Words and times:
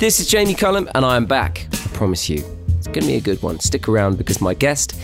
This 0.00 0.18
is 0.18 0.28
Jamie 0.28 0.54
Cullum, 0.54 0.88
and 0.94 1.04
I 1.04 1.16
am 1.16 1.26
back. 1.26 1.66
I 1.70 1.88
promise 1.88 2.26
you. 2.26 2.42
It's 2.78 2.86
going 2.86 3.02
to 3.02 3.06
be 3.06 3.16
a 3.16 3.20
good 3.20 3.42
one. 3.42 3.60
Stick 3.60 3.86
around 3.86 4.16
because 4.16 4.40
my 4.40 4.54
guest 4.54 4.98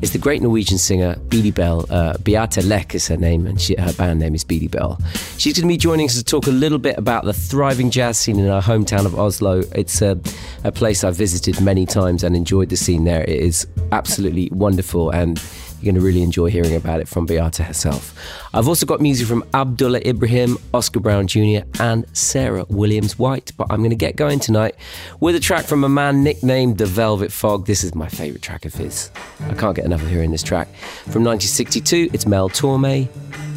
is 0.00 0.14
the 0.14 0.18
great 0.18 0.40
Norwegian 0.40 0.78
singer 0.78 1.16
Beady 1.28 1.50
Belle. 1.50 1.84
Uh, 1.90 2.16
Beate 2.22 2.64
Lech 2.64 2.94
is 2.94 3.06
her 3.08 3.18
name, 3.18 3.46
and 3.46 3.60
she, 3.60 3.76
her 3.78 3.92
band 3.92 4.20
name 4.20 4.34
is 4.34 4.44
Beady 4.44 4.68
Belle. 4.68 4.98
She's 5.36 5.52
going 5.52 5.68
to 5.68 5.74
be 5.74 5.76
joining 5.76 6.06
us 6.06 6.16
to 6.16 6.24
talk 6.24 6.46
a 6.46 6.50
little 6.50 6.78
bit 6.78 6.96
about 6.96 7.26
the 7.26 7.34
thriving 7.34 7.90
jazz 7.90 8.16
scene 8.16 8.38
in 8.38 8.48
our 8.48 8.62
hometown 8.62 9.04
of 9.04 9.18
Oslo. 9.18 9.64
It's 9.74 10.00
a, 10.00 10.18
a 10.64 10.72
place 10.72 11.04
I've 11.04 11.16
visited 11.16 11.60
many 11.60 11.84
times 11.84 12.24
and 12.24 12.34
enjoyed 12.34 12.70
the 12.70 12.76
scene 12.78 13.04
there. 13.04 13.24
It 13.24 13.40
is 13.40 13.66
absolutely 13.92 14.48
wonderful, 14.50 15.10
and 15.10 15.38
you're 15.80 15.92
going 15.92 16.00
to 16.00 16.06
really 16.06 16.22
enjoy 16.22 16.50
hearing 16.50 16.74
about 16.74 17.00
it 17.00 17.08
from 17.08 17.26
Beate 17.26 17.56
herself. 17.56 18.14
I've 18.52 18.66
also 18.66 18.86
got 18.86 19.00
music 19.00 19.26
from 19.26 19.44
Abdullah 19.54 20.00
Ibrahim, 20.04 20.58
Oscar 20.74 21.00
Brown 21.00 21.26
Jr., 21.26 21.60
and 21.80 22.04
Sarah 22.16 22.64
Williams 22.68 23.18
White. 23.18 23.52
But 23.56 23.68
I'm 23.70 23.78
going 23.78 23.90
to 23.90 23.96
get 23.96 24.16
going 24.16 24.40
tonight 24.40 24.74
with 25.20 25.36
a 25.36 25.40
track 25.40 25.66
from 25.66 25.84
a 25.84 25.88
man 25.88 26.24
nicknamed 26.24 26.78
The 26.78 26.86
Velvet 26.86 27.30
Fog. 27.30 27.66
This 27.66 27.84
is 27.84 27.94
my 27.94 28.08
favourite 28.08 28.42
track 28.42 28.64
of 28.64 28.74
his. 28.74 29.10
I 29.48 29.54
can't 29.54 29.76
get 29.76 29.84
enough 29.84 30.02
of 30.02 30.08
hearing 30.08 30.30
this 30.32 30.42
track. 30.42 30.68
From 31.04 31.24
1962, 31.24 32.10
it's 32.12 32.26
Mel 32.26 32.48
Torme 32.48 33.08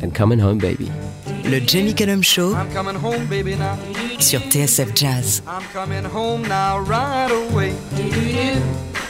and 0.03 0.13
Coming 0.13 0.39
Home 0.39 0.57
Baby. 0.57 0.91
Le 1.45 1.59
Jamie 1.59 1.93
Cullum 1.93 2.21
Show 2.21 2.53
I'm 2.53 2.71
coming 2.71 2.95
home, 2.95 3.27
baby, 3.27 3.55
now. 3.55 3.75
sur 4.19 4.39
TSF 4.39 4.93
Jazz. 4.93 5.41
I'm 5.47 5.63
coming 5.73 6.03
home 6.03 6.43
now, 6.43 6.79
right 6.79 7.31
away. 7.31 7.75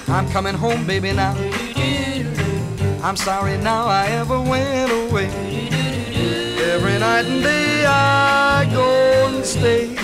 I'm 0.07 0.29
coming 0.29 0.55
home, 0.55 0.85
baby, 0.87 1.11
now. 1.11 1.35
I'm 3.03 3.15
sorry 3.15 3.57
now 3.57 3.87
I 3.87 4.07
ever 4.07 4.39
went 4.39 4.91
away. 4.91 5.25
Every 6.73 6.99
night 6.99 7.25
and 7.25 7.41
day 7.43 7.83
I 7.85 8.69
go 8.71 9.27
and 9.35 9.45
stay. 9.45 9.97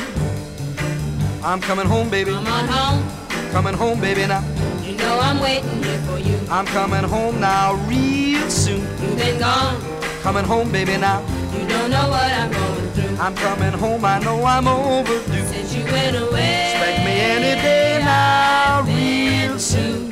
I'm 1.44 1.62
coming 1.62 1.86
home, 1.86 2.10
baby. 2.10 2.32
Come 2.32 2.48
on 2.48 2.68
home, 2.68 3.52
Coming 3.52 3.73
home, 3.76 4.02
baby, 4.02 4.26
now. 4.28 4.44
you 4.84 4.98
know 4.98 5.20
I'm 5.20 5.39
waiting 5.39 5.81
here 5.84 6.00
for 6.00 6.17
you. 6.17 6.38
I'm 6.50 6.66
coming 6.66 7.04
home 7.04 7.39
now, 7.39 7.76
real 7.88 8.50
soon. 8.50 8.81
You've 9.02 9.17
been 9.17 9.39
gone, 9.39 9.80
Coming 10.23 10.44
home, 10.44 10.72
baby, 10.72 10.98
now. 10.98 11.22
you 11.54 11.67
don't 11.67 11.89
know 11.92 12.09
what 12.09 12.32
I'm 12.32 12.52
going 12.52 12.89
through. 12.92 13.17
I'm 13.17 13.36
coming 13.36 13.72
home, 13.73 14.04
I 14.04 14.20
know 14.20 14.44
I'm 14.44 14.67
overdue. 14.67 15.45
Since 15.48 15.73
you 15.76 15.84
went 15.86 16.17
away, 16.17 16.72
Expect 16.73 17.06
me 17.06 17.14
any 17.14 17.61
day 17.61 18.02
now, 18.04 18.82
real 18.86 19.59
soon. 19.59 20.06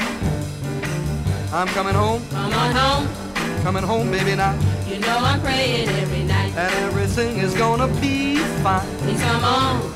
I'm 1.56 1.68
coming 1.70 1.94
home, 1.96 2.22
Come 2.32 2.54
on 2.54 2.72
home, 2.76 3.08
coming 3.64 3.84
home, 3.84 4.12
baby, 4.12 4.36
now. 4.36 4.54
you 4.88 5.00
know 5.00 5.18
I'm 5.20 5.40
praying 5.40 5.88
every 5.88 6.24
night. 6.24 6.52
And 6.58 6.74
everything 6.84 7.38
is 7.38 7.54
gonna 7.56 7.88
be 8.02 8.38
fine. 8.62 8.86
Please 9.00 9.22
come 9.22 9.44
on, 9.44 9.94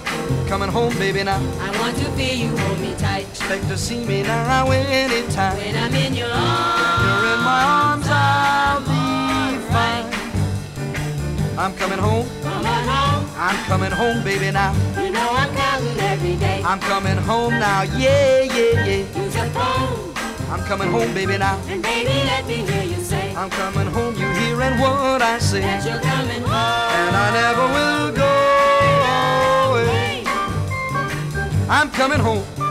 Coming 0.48 0.70
home, 0.70 0.94
baby, 0.98 1.22
now. 1.24 1.38
I 1.60 1.70
want 1.82 1.98
to 1.98 2.06
feel 2.12 2.34
you 2.34 2.56
hold 2.58 2.80
me 2.80 2.96
tight. 2.98 3.28
Expect 3.30 3.68
to 3.68 3.78
see 3.78 4.06
me 4.06 4.24
now 4.24 4.72
anytime. 4.72 5.58
When 5.58 5.76
I'm 5.76 5.94
in 5.94 6.14
your 6.14 6.30
arms, 6.32 7.04
You're 7.04 7.34
in 7.34 7.40
my 7.44 7.62
arms, 7.82 8.08
I'll 8.10 8.80
be 8.80 9.60
fine. 9.74 10.08
I'm 11.60 11.74
coming 11.76 12.00
home, 12.00 12.26
come 12.42 12.66
on 12.66 12.84
home, 12.88 13.30
I'm 13.38 13.58
coming 13.66 13.92
home, 13.92 14.24
baby, 14.24 14.50
now. 14.52 14.72
you 14.98 15.12
know 15.12 15.30
I'm 15.32 15.54
counting 15.54 16.00
every 16.00 16.36
day. 16.38 16.62
I'm 16.64 16.80
coming 16.80 17.18
home 17.18 17.52
now, 17.60 17.82
yeah, 17.82 18.44
yeah, 18.44 18.86
yeah. 18.86 19.24
Use 19.26 19.36
your 19.36 19.46
phone, 19.48 20.09
I'm 20.52 20.64
coming 20.66 20.89
home, 20.89 21.14
baby, 21.14 21.38
now. 21.38 21.61
and 21.67 21.81
baby 21.83 22.09
let 22.25 22.47
me 22.47 22.55
hear 22.55 22.83
you 22.83 22.95
say 23.03 23.36
I'm 23.36 23.52
coming 23.52 23.88
home, 23.88 24.16
you 24.16 24.28
hearing 24.42 24.80
what 24.80 25.22
I 25.22 25.38
say. 25.38 25.61
that 25.61 25.86
you're 25.86 26.00
coming 26.00 26.41
home. 26.41 26.52
And 26.52 27.16
I 27.16 27.28
never 27.41 27.66
will 27.75 28.11
go 28.11 28.33
away. 29.69 30.23
I'm 31.69 31.91
coming 31.91 32.19
home. 32.19 32.69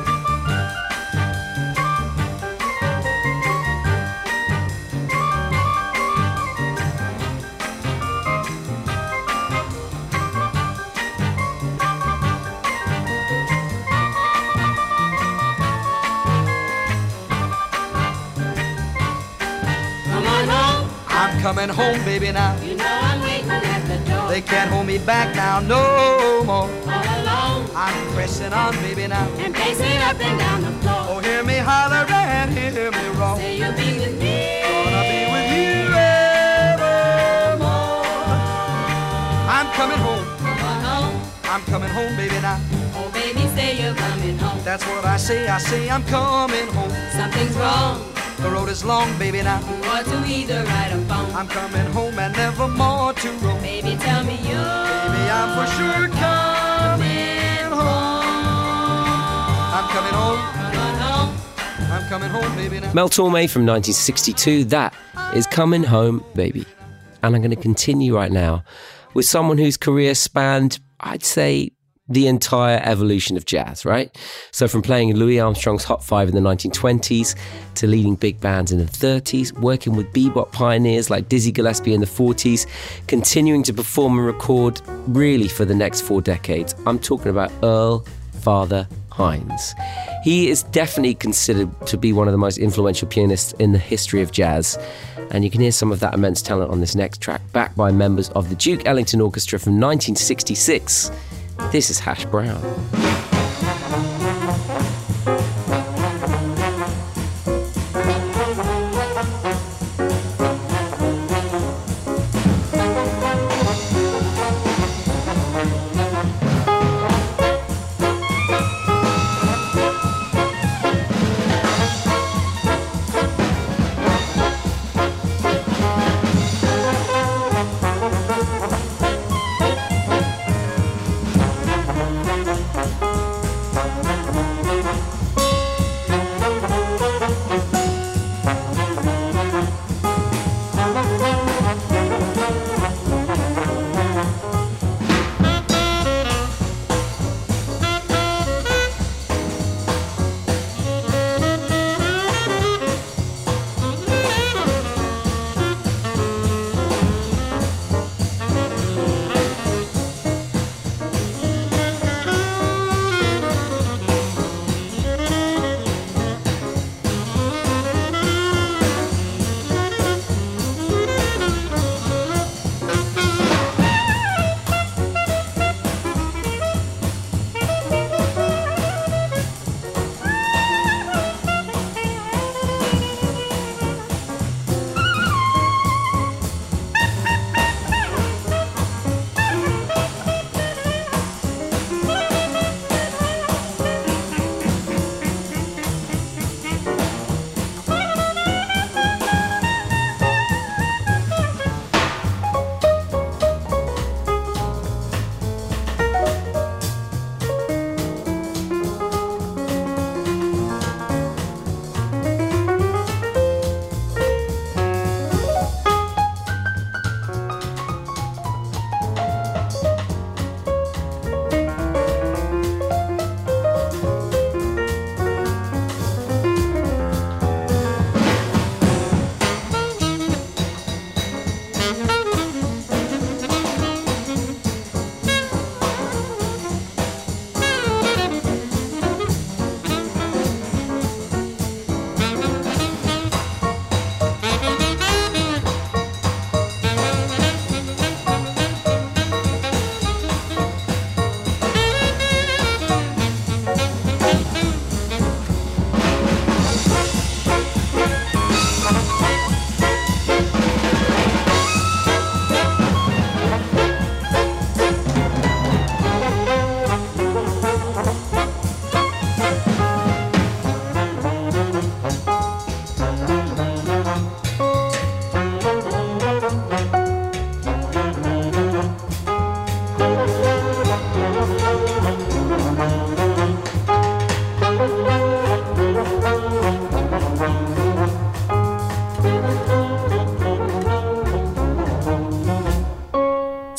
I'm 21.38 21.44
coming 21.54 21.68
home, 21.68 22.04
baby, 22.04 22.32
now. 22.32 22.60
you 22.62 22.74
know 22.74 22.84
I'm 22.84 23.20
waiting 23.22 23.48
at 23.48 23.86
the 23.86 24.10
door. 24.10 24.28
They 24.28 24.42
can't 24.42 24.68
hold 24.72 24.88
me 24.88 24.98
back 24.98 25.36
now, 25.36 25.60
no 25.60 26.42
more. 26.42 26.66
All 26.66 26.88
alone, 26.90 27.70
I'm 27.76 28.12
pressing 28.12 28.52
on, 28.52 28.74
baby, 28.82 29.06
now. 29.06 29.24
and 29.38 29.54
pacing 29.54 29.98
up 29.98 30.18
and 30.18 30.36
down 30.36 30.62
the 30.62 30.72
floor. 30.82 31.06
Oh, 31.08 31.20
hear 31.20 31.44
me 31.44 31.58
holler 31.58 32.04
and 32.10 32.50
hear 32.50 32.90
me 32.90 33.08
roar. 33.16 33.36
Say 33.36 33.56
you'll 33.56 33.70
be 33.70 34.00
with 34.00 34.18
me. 34.20 34.62
Gonna 34.66 35.02
be 35.06 35.30
with 35.30 35.48
you 35.54 35.94
evermore. 35.94 37.62
I'm 39.46 39.70
coming 39.78 39.98
home. 39.98 40.24
Home, 40.82 41.22
I'm 41.44 41.62
coming 41.66 41.90
home, 41.90 42.16
baby, 42.16 42.40
now. 42.40 42.58
oh 42.96 43.08
baby, 43.14 43.46
say 43.54 43.80
you're 43.80 43.94
coming 43.94 44.36
home. 44.38 44.58
That's 44.64 44.84
what 44.84 45.04
I 45.04 45.16
say. 45.16 45.46
I 45.46 45.58
say 45.58 45.88
I'm 45.88 46.02
coming 46.02 46.66
home. 46.74 46.90
Something's 47.12 47.56
wrong. 47.56 48.17
The 48.40 48.50
road 48.50 48.68
is 48.68 48.84
long, 48.84 49.18
baby, 49.18 49.42
now. 49.42 49.58
You 49.58 49.84
ought 49.90 50.04
to 50.04 50.24
either 50.26 50.62
write 50.62 50.92
or 50.92 51.00
phone. 51.06 51.34
I'm 51.34 51.48
coming 51.48 51.86
home 51.92 52.16
and 52.20 52.36
never 52.36 52.68
more 52.68 53.12
to 53.12 53.30
roam. 53.38 53.60
Baby, 53.60 53.96
tell 53.96 54.22
me 54.22 54.36
you. 54.36 54.54
Baby, 54.54 55.24
I'm 55.38 55.50
for 55.58 55.66
sure 55.74 56.08
coming 56.08 57.72
home. 57.72 58.22
I'm 59.74 59.88
coming 59.90 60.14
home. 60.14 60.38
Come 60.72 60.98
home, 61.00 61.34
I'm 61.90 62.08
coming 62.08 62.30
home, 62.30 62.56
baby, 62.56 62.78
now. 62.78 62.92
Mel 62.92 63.08
Torme 63.08 63.50
from 63.50 63.66
1962. 63.66 64.64
That 64.64 64.94
is 65.34 65.48
Coming 65.48 65.82
Home, 65.82 66.24
Baby. 66.36 66.64
And 67.24 67.34
I'm 67.34 67.42
going 67.42 67.50
to 67.50 67.56
continue 67.56 68.14
right 68.14 68.30
now 68.30 68.62
with 69.14 69.26
someone 69.26 69.58
whose 69.58 69.76
career 69.76 70.14
spanned, 70.14 70.78
I'd 71.00 71.24
say, 71.24 71.72
the 72.08 72.26
entire 72.26 72.80
evolution 72.82 73.36
of 73.36 73.44
jazz, 73.44 73.84
right? 73.84 74.16
So, 74.50 74.66
from 74.66 74.82
playing 74.82 75.10
in 75.10 75.18
Louis 75.18 75.40
Armstrong's 75.40 75.84
Hot 75.84 76.04
Five 76.04 76.28
in 76.28 76.34
the 76.34 76.40
1920s 76.40 77.36
to 77.74 77.86
leading 77.86 78.14
big 78.14 78.40
bands 78.40 78.72
in 78.72 78.78
the 78.78 78.84
30s, 78.84 79.52
working 79.60 79.94
with 79.94 80.12
bebop 80.12 80.52
pioneers 80.52 81.10
like 81.10 81.28
Dizzy 81.28 81.52
Gillespie 81.52 81.94
in 81.94 82.00
the 82.00 82.06
40s, 82.06 82.66
continuing 83.06 83.62
to 83.64 83.72
perform 83.72 84.18
and 84.18 84.26
record 84.26 84.80
really 85.06 85.48
for 85.48 85.64
the 85.64 85.74
next 85.74 86.02
four 86.02 86.20
decades. 86.20 86.74
I'm 86.86 86.98
talking 86.98 87.30
about 87.30 87.52
Earl 87.62 88.04
Father 88.40 88.88
Hines. 89.10 89.74
He 90.22 90.48
is 90.48 90.62
definitely 90.62 91.14
considered 91.14 91.68
to 91.86 91.96
be 91.96 92.12
one 92.12 92.28
of 92.28 92.32
the 92.32 92.38
most 92.38 92.56
influential 92.58 93.08
pianists 93.08 93.52
in 93.54 93.72
the 93.72 93.78
history 93.78 94.22
of 94.22 94.32
jazz. 94.32 94.78
And 95.30 95.44
you 95.44 95.50
can 95.50 95.60
hear 95.60 95.72
some 95.72 95.92
of 95.92 96.00
that 96.00 96.14
immense 96.14 96.40
talent 96.40 96.70
on 96.70 96.80
this 96.80 96.94
next 96.94 97.20
track, 97.20 97.42
backed 97.52 97.76
by 97.76 97.90
members 97.90 98.30
of 98.30 98.48
the 98.48 98.54
Duke 98.54 98.86
Ellington 98.86 99.20
Orchestra 99.20 99.58
from 99.58 99.74
1966. 99.74 101.10
This 101.70 101.90
is 101.90 101.98
Hash 101.98 102.24
Brown. 102.24 102.62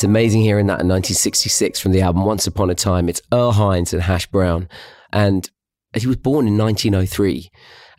Amazing 0.10 0.42
hearing 0.42 0.66
that 0.66 0.82
in 0.82 0.88
1966 0.88 1.80
from 1.80 1.92
the 1.92 2.02
album 2.02 2.26
Once 2.26 2.48
Upon 2.48 2.72
a 2.72 2.76
Time. 2.76 3.10
It's 3.10 3.22
Earl 3.32 3.52
Hines 3.52 3.94
and 3.94 4.02
Hash 4.02 4.26
Brown. 4.26 4.68
And 5.14 5.48
he 5.96 6.08
was 6.08 6.16
born 6.16 6.48
in 6.48 6.58
1903. 6.58 7.52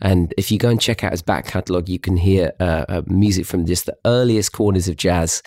And 0.02 0.34
if 0.36 0.50
you 0.50 0.58
go 0.58 0.70
and 0.70 0.80
check 0.80 1.04
out 1.04 1.12
his 1.12 1.22
back 1.22 1.46
catalogue, 1.46 1.88
you 1.88 2.00
can 2.00 2.16
hear 2.16 2.52
uh, 2.58 2.84
uh, 2.88 3.02
music 3.06 3.46
from 3.46 3.64
just 3.64 3.86
the 3.86 3.96
earliest 4.04 4.50
corners 4.52 4.88
of 4.88 4.96
jazz 4.96 5.40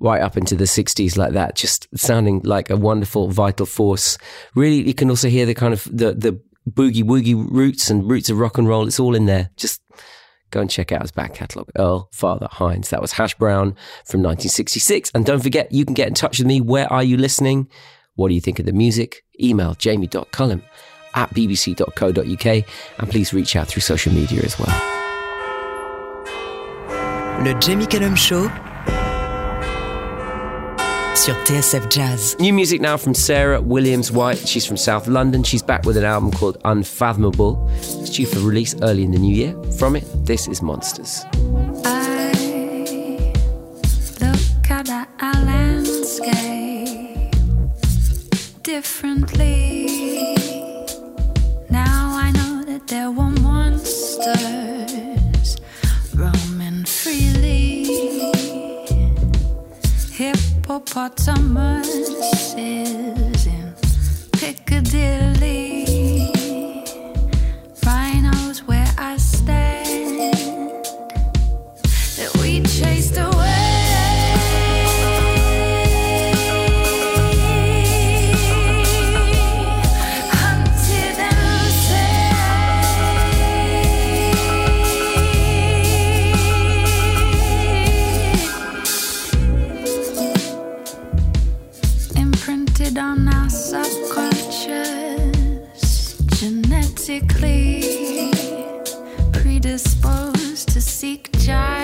right 0.00 0.20
up 0.20 0.36
into 0.36 0.54
the 0.54 0.64
60s 0.64 1.16
like 1.16 1.32
that, 1.32 1.56
just 1.56 1.88
sounding 1.96 2.40
like 2.44 2.68
a 2.68 2.76
wonderful, 2.76 3.28
vital 3.28 3.64
force. 3.64 4.18
Really, 4.54 4.86
you 4.86 4.94
can 4.94 5.08
also 5.08 5.28
hear 5.28 5.46
the 5.46 5.54
kind 5.54 5.72
of 5.72 5.84
the, 5.84 6.12
the 6.12 6.38
boogie 6.68 7.04
woogie 7.04 7.34
roots 7.50 7.88
and 7.88 8.08
roots 8.10 8.28
of 8.28 8.38
rock 8.38 8.58
and 8.58 8.68
roll. 8.68 8.86
It's 8.86 9.00
all 9.00 9.14
in 9.14 9.26
there. 9.26 9.50
Just 9.56 9.80
go 10.52 10.60
and 10.60 10.70
check 10.70 10.92
out 10.92 11.02
his 11.02 11.10
back 11.10 11.34
catalogue. 11.34 11.70
Earl 11.76 12.08
Father 12.12 12.46
Hines. 12.50 12.90
That 12.90 13.00
was 13.00 13.12
Hash 13.12 13.34
Brown 13.34 13.72
from 14.04 14.22
1966. 14.22 15.10
And 15.14 15.26
don't 15.26 15.42
forget, 15.42 15.72
you 15.72 15.84
can 15.84 15.94
get 15.94 16.06
in 16.06 16.14
touch 16.14 16.38
with 16.38 16.46
me. 16.46 16.60
Where 16.60 16.90
are 16.92 17.02
you 17.02 17.16
listening? 17.16 17.68
What 18.14 18.28
do 18.28 18.34
you 18.34 18.40
think 18.40 18.60
of 18.60 18.66
the 18.66 18.72
music? 18.72 19.24
Email 19.40 19.74
jamie.cullum 19.74 20.62
at 21.14 21.30
bbc.co.uk 21.30 22.46
and 22.98 23.10
please 23.10 23.34
reach 23.34 23.56
out 23.56 23.66
through 23.68 23.82
social 23.82 24.12
media 24.12 24.42
as 24.42 24.58
well. 24.58 25.02
Le 27.42 27.58
Jamie 27.58 27.86
Cullum 27.86 28.14
Show 28.14 28.48
sur 31.14 31.34
TSF 31.44 31.88
Jazz. 31.90 32.36
New 32.38 32.52
music 32.52 32.80
now 32.80 32.96
from 32.96 33.14
Sarah 33.14 33.60
Williams 33.60 34.10
White. 34.10 34.38
She's 34.38 34.64
from 34.66 34.76
South 34.76 35.06
London. 35.06 35.42
She's 35.42 35.62
back 35.62 35.84
with 35.84 35.96
an 35.96 36.04
album 36.04 36.30
called 36.30 36.58
Unfathomable. 36.64 37.68
It's 37.78 38.10
due 38.10 38.26
for 38.26 38.40
release 38.40 38.74
early 38.82 39.04
in 39.04 39.10
the 39.12 39.18
new 39.18 39.34
year. 39.34 39.54
From 39.78 39.96
it, 39.96 40.04
this 40.24 40.48
is 40.48 40.62
Monsters. 40.62 41.24
I 41.84 42.32
look 44.20 44.70
at 44.70 44.88
our 45.20 45.44
landscape 45.44 47.32
differently. 48.62 49.86
Now 51.70 52.10
I 52.14 52.30
know 52.32 52.64
that 52.64 52.86
there 52.86 53.10
were 53.10 53.30
monsters 53.30 54.51
Hippopotamuses 60.72 62.54
in 62.56 63.74
Piccadilly. 64.32 65.61
Seek 101.02 101.28
giants 101.32 101.81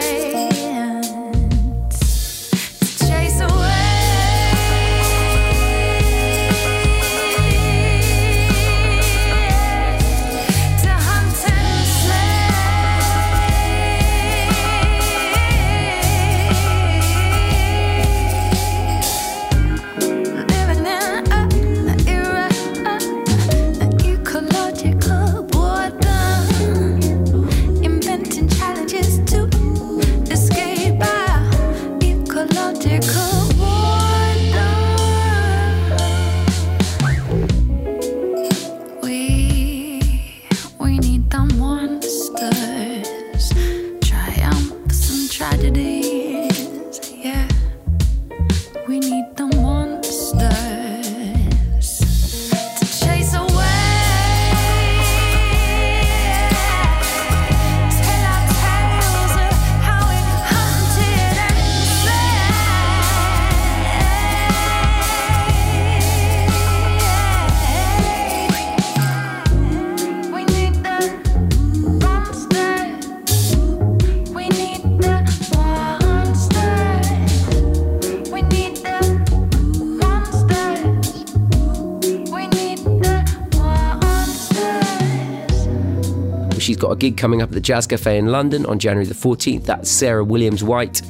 gig 87.09 87.17
coming 87.17 87.43
up 87.43 87.49
at 87.49 87.55
the 87.55 87.61
Jazz 87.61 87.87
Cafe 87.87 88.19
in 88.19 88.27
London 88.27 88.67
on 88.67 88.79
January 88.79 89.07
the 89.07 89.15
14th. 89.15 89.65
That's 89.65 89.91
Sarah 89.91 90.25
Williams 90.25 90.63
White. 90.63 91.03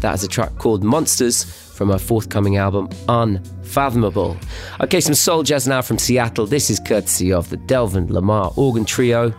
That 0.00 0.14
is 0.14 0.24
a 0.24 0.28
track 0.28 0.56
called 0.58 0.82
Monsters 0.84 1.44
from 1.44 1.90
her 1.90 1.98
forthcoming 1.98 2.56
album, 2.56 2.88
Unfathomable. 3.08 4.36
Okay, 4.80 5.00
some 5.00 5.14
soul 5.14 5.42
jazz 5.42 5.66
now 5.66 5.82
from 5.82 5.98
Seattle. 5.98 6.46
This 6.46 6.70
is 6.70 6.78
courtesy 6.80 7.32
of 7.32 7.50
the 7.50 7.56
Delvon 7.56 8.08
Lamarr 8.08 8.56
Organ 8.56 8.84
Trio. 8.84 9.34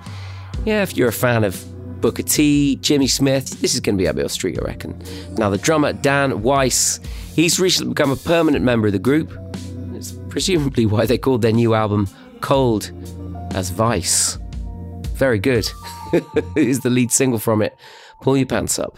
Yeah, 0.66 0.84
if 0.84 0.98
you're 0.98 1.10
a 1.10 1.14
fan 1.14 1.44
of 1.44 1.64
Booker 2.02 2.24
T, 2.24 2.76
Jimmy 2.78 3.08
Smith, 3.08 3.62
this 3.62 3.74
is 3.74 3.80
going 3.80 3.98
to 3.98 4.02
be 4.02 4.08
up 4.08 4.18
your 4.18 4.30
street, 4.30 4.60
I 4.60 4.66
reckon. 4.66 5.02
Now, 5.38 5.50
the 5.50 5.58
drummer, 5.58 5.94
Dan 5.94 6.42
Weiss, 6.42 7.00
he's 7.36 7.60
recently 7.60 7.94
become 7.94 8.12
a 8.12 8.16
permanent 8.16 8.66
member 8.66 8.88
of 8.88 8.94
the 8.94 9.00
group. 9.00 9.32
It's 9.94 10.12
presumably 10.30 10.86
why 10.86 11.06
they 11.06 11.18
called 11.18 11.42
their 11.42 11.54
new 11.54 11.74
album 11.74 12.08
Cold 12.42 12.92
as 13.54 13.72
Weiss. 13.74 14.38
Very 15.22 15.38
good. 15.38 15.70
Here's 16.56 16.80
the 16.80 16.90
lead 16.90 17.12
single 17.12 17.38
from 17.38 17.62
it. 17.62 17.78
Pull 18.24 18.38
your 18.38 18.48
pants 18.48 18.80
up. 18.80 18.98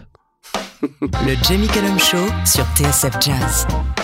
Le 1.25 1.35
Jamie 1.43 1.67
Cullum 1.67 1.99
Show 1.99 2.25
sur 2.45 2.63
TSF 2.75 3.19
Jazz. 3.19 4.02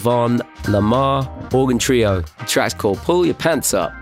Delvon 0.00 0.40
Lamarr 0.62 1.52
Organ 1.52 1.78
Trio. 1.78 2.22
The 2.22 2.44
track's 2.46 2.72
called 2.72 2.98
Pull 2.98 3.26
Your 3.26 3.34
Pants 3.34 3.74
Up. 3.74 3.92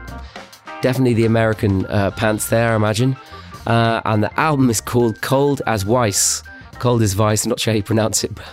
Definitely 0.81 1.15
the 1.15 1.25
American 1.25 1.87
uh, 1.87 2.13
pants 2.13 2.51
there, 2.51 2.73
I 2.73 2.77
imagine. 2.77 3.17
Uh, 3.67 4.01
and 4.05 4.23
the 4.23 4.41
album 4.41 4.71
is 4.71 4.81
called 4.81 5.21
Cold 5.23 5.61
as 5.67 5.85
Weiss. 5.85 6.45
Cold 6.75 7.03
as 7.03 7.17
Weiss, 7.17 7.47
not 7.47 7.59
sure 7.59 7.73
how 7.73 7.77
you 7.77 7.83
pronounce 7.83 8.23
it, 8.23 8.33
but 8.37 8.47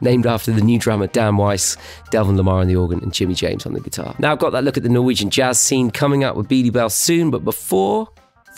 named 0.00 0.26
after 0.26 0.50
the 0.50 0.60
new 0.60 0.78
drummer 0.78 1.06
Dan 1.06 1.36
Weiss, 1.36 1.76
Delvon 2.10 2.36
Lamarr 2.36 2.62
on 2.62 2.66
the 2.66 2.74
organ, 2.74 3.00
and 3.00 3.14
Jimmy 3.14 3.34
James 3.34 3.64
on 3.64 3.74
the 3.74 3.80
guitar. 3.80 4.16
Now 4.18 4.32
I've 4.32 4.40
got 4.40 4.50
that 4.50 4.64
look 4.64 4.76
at 4.76 4.82
the 4.82 4.88
Norwegian 4.88 5.30
jazz 5.30 5.60
scene 5.60 5.92
coming 5.92 6.24
up 6.24 6.34
with 6.34 6.48
Beady 6.48 6.70
Belle 6.70 6.90
soon, 6.90 7.30
but 7.30 7.44
before, 7.44 8.08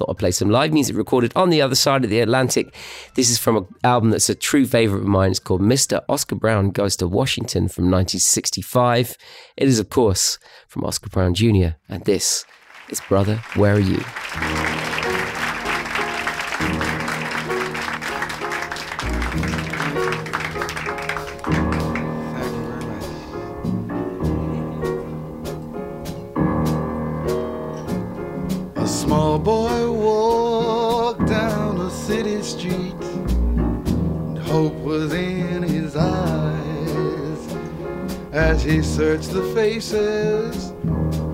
thought 0.01 0.11
I'd 0.11 0.19
play 0.19 0.31
some 0.31 0.49
live 0.49 0.73
music 0.73 0.97
recorded 0.97 1.31
on 1.37 1.51
the 1.51 1.61
other 1.61 1.75
side 1.75 2.05
of 2.05 2.11
the 2.11 2.21
Atlantic. 2.21 2.75
This 3.17 3.29
is 3.29 3.39
from 3.39 3.59
an 3.59 3.67
album 3.85 4.09
that's 4.09 4.31
a 4.31 4.35
true 4.35 4.67
favourite 4.67 5.03
of 5.03 5.07
mine. 5.07 5.31
It's 5.31 5.39
called 5.39 5.61
Mr. 5.61 6.03
Oscar 6.09 6.37
Brown 6.37 6.71
Goes 6.71 6.97
to 6.97 7.07
Washington 7.07 7.69
from 7.69 7.91
1965. 7.91 9.19
It 9.59 9.69
is, 9.69 9.79
of 9.79 9.91
course, 9.91 10.39
from 10.69 10.85
Oscar 10.85 11.11
Brown 11.11 11.35
Jr., 11.35 11.77
and 11.87 12.03
this 12.07 12.47
is 12.89 13.03
Brother, 13.03 13.43
Where 13.57 13.75
Are 13.75 13.79
You? 13.79 14.03
Small 28.87 29.39
boy 29.39 29.80
street, 32.51 33.01
and 33.03 34.39
hope 34.39 34.75
was 34.75 35.13
in 35.13 35.63
his 35.63 35.95
eyes 35.95 37.57
as 38.33 38.63
he 38.65 38.83
searched 38.83 39.31
the 39.31 39.45
faces 39.55 40.73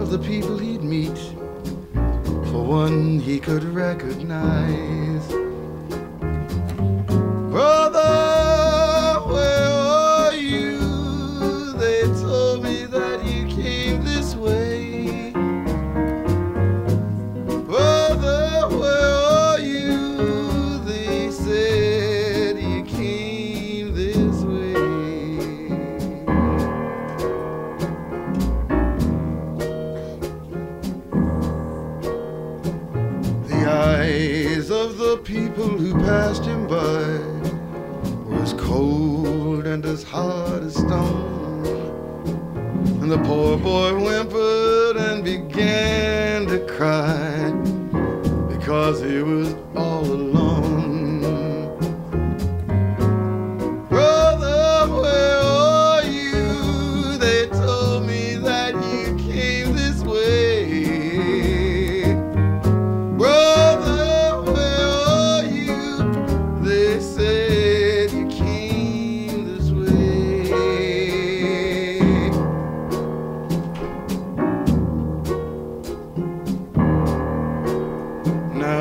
of 0.01 0.11
the 0.11 0.19
people 0.19 0.59
he'd 0.59 0.83
meet. 0.83 1.19
For 2.51 2.63
one 2.63 3.19
he 3.19 3.41
could 3.41 3.65
recognize. 3.65 5.06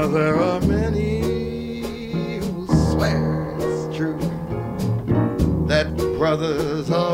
Now 0.05 0.11
there 0.11 0.35
are 0.35 0.61
many 0.61 2.37
who 2.37 2.67
swear 2.91 3.55
it's 3.57 3.97
true 3.97 4.19
that 5.65 5.97
brothers 6.19 6.91
are 6.91 7.04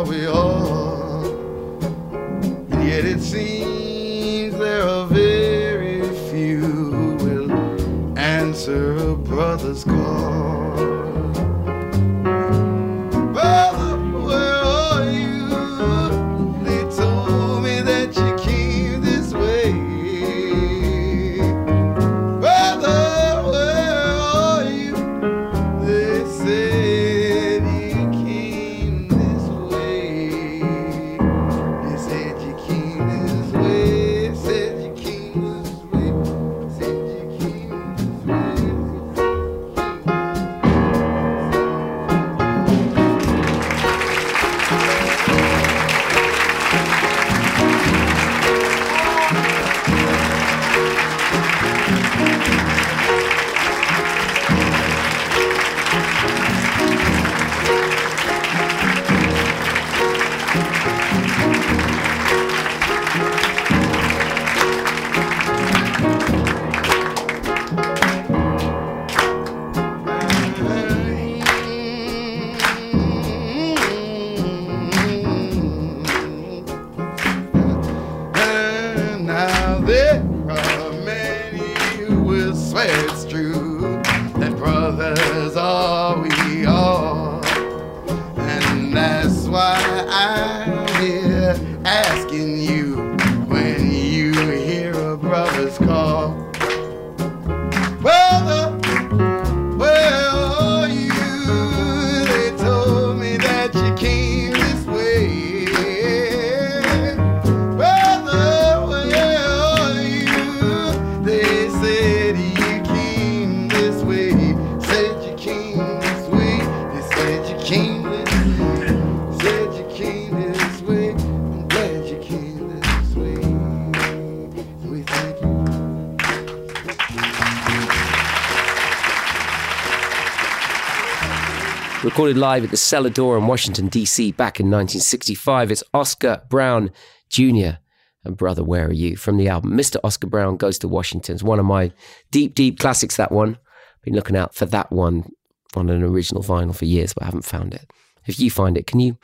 Recorded 132.22 132.40
live 132.40 132.64
at 132.66 132.70
the 132.70 132.78
Cellar 132.78 133.10
Door 133.10 133.40
in 133.40 133.48
Washington, 133.48 133.88
D.C. 133.88 134.34
back 134.34 134.60
in 134.60 134.68
1965. 134.68 135.72
It's 135.72 135.84
Oscar 135.92 136.44
Brown 136.50 136.92
Jr. 137.30 137.80
and 138.24 138.38
Brother, 138.38 138.64
Where 138.64 138.90
Are 138.90 138.94
You? 138.94 139.18
from 139.18 139.38
the 139.38 139.48
album 139.48 139.72
Mr. 139.72 139.98
Oscar 140.04 140.28
Brown 140.28 140.56
Goes 140.56 140.78
to 140.78 140.88
Washington. 140.88 141.34
It's 141.34 141.42
one 141.42 141.58
of 141.58 141.66
my 141.66 141.92
deep, 142.30 142.54
deep 142.54 142.78
classics, 142.78 143.18
that 143.18 143.32
one. 143.32 143.56
I've 143.56 144.04
been 144.04 144.14
looking 144.14 144.36
out 144.36 144.54
for 144.54 144.68
that 144.68 144.92
one 144.92 145.32
on 145.76 145.90
an 145.90 146.04
original 146.04 146.44
vinyl 146.44 146.76
for 146.76 146.86
years, 146.86 147.12
but 147.12 147.24
I 147.24 147.26
haven't 147.26 147.44
found 147.44 147.74
it. 147.74 147.92
If 148.28 148.40
you 148.40 148.52
find 148.52 148.78
it, 148.78 148.86
can 148.86 149.00
you 149.00 149.18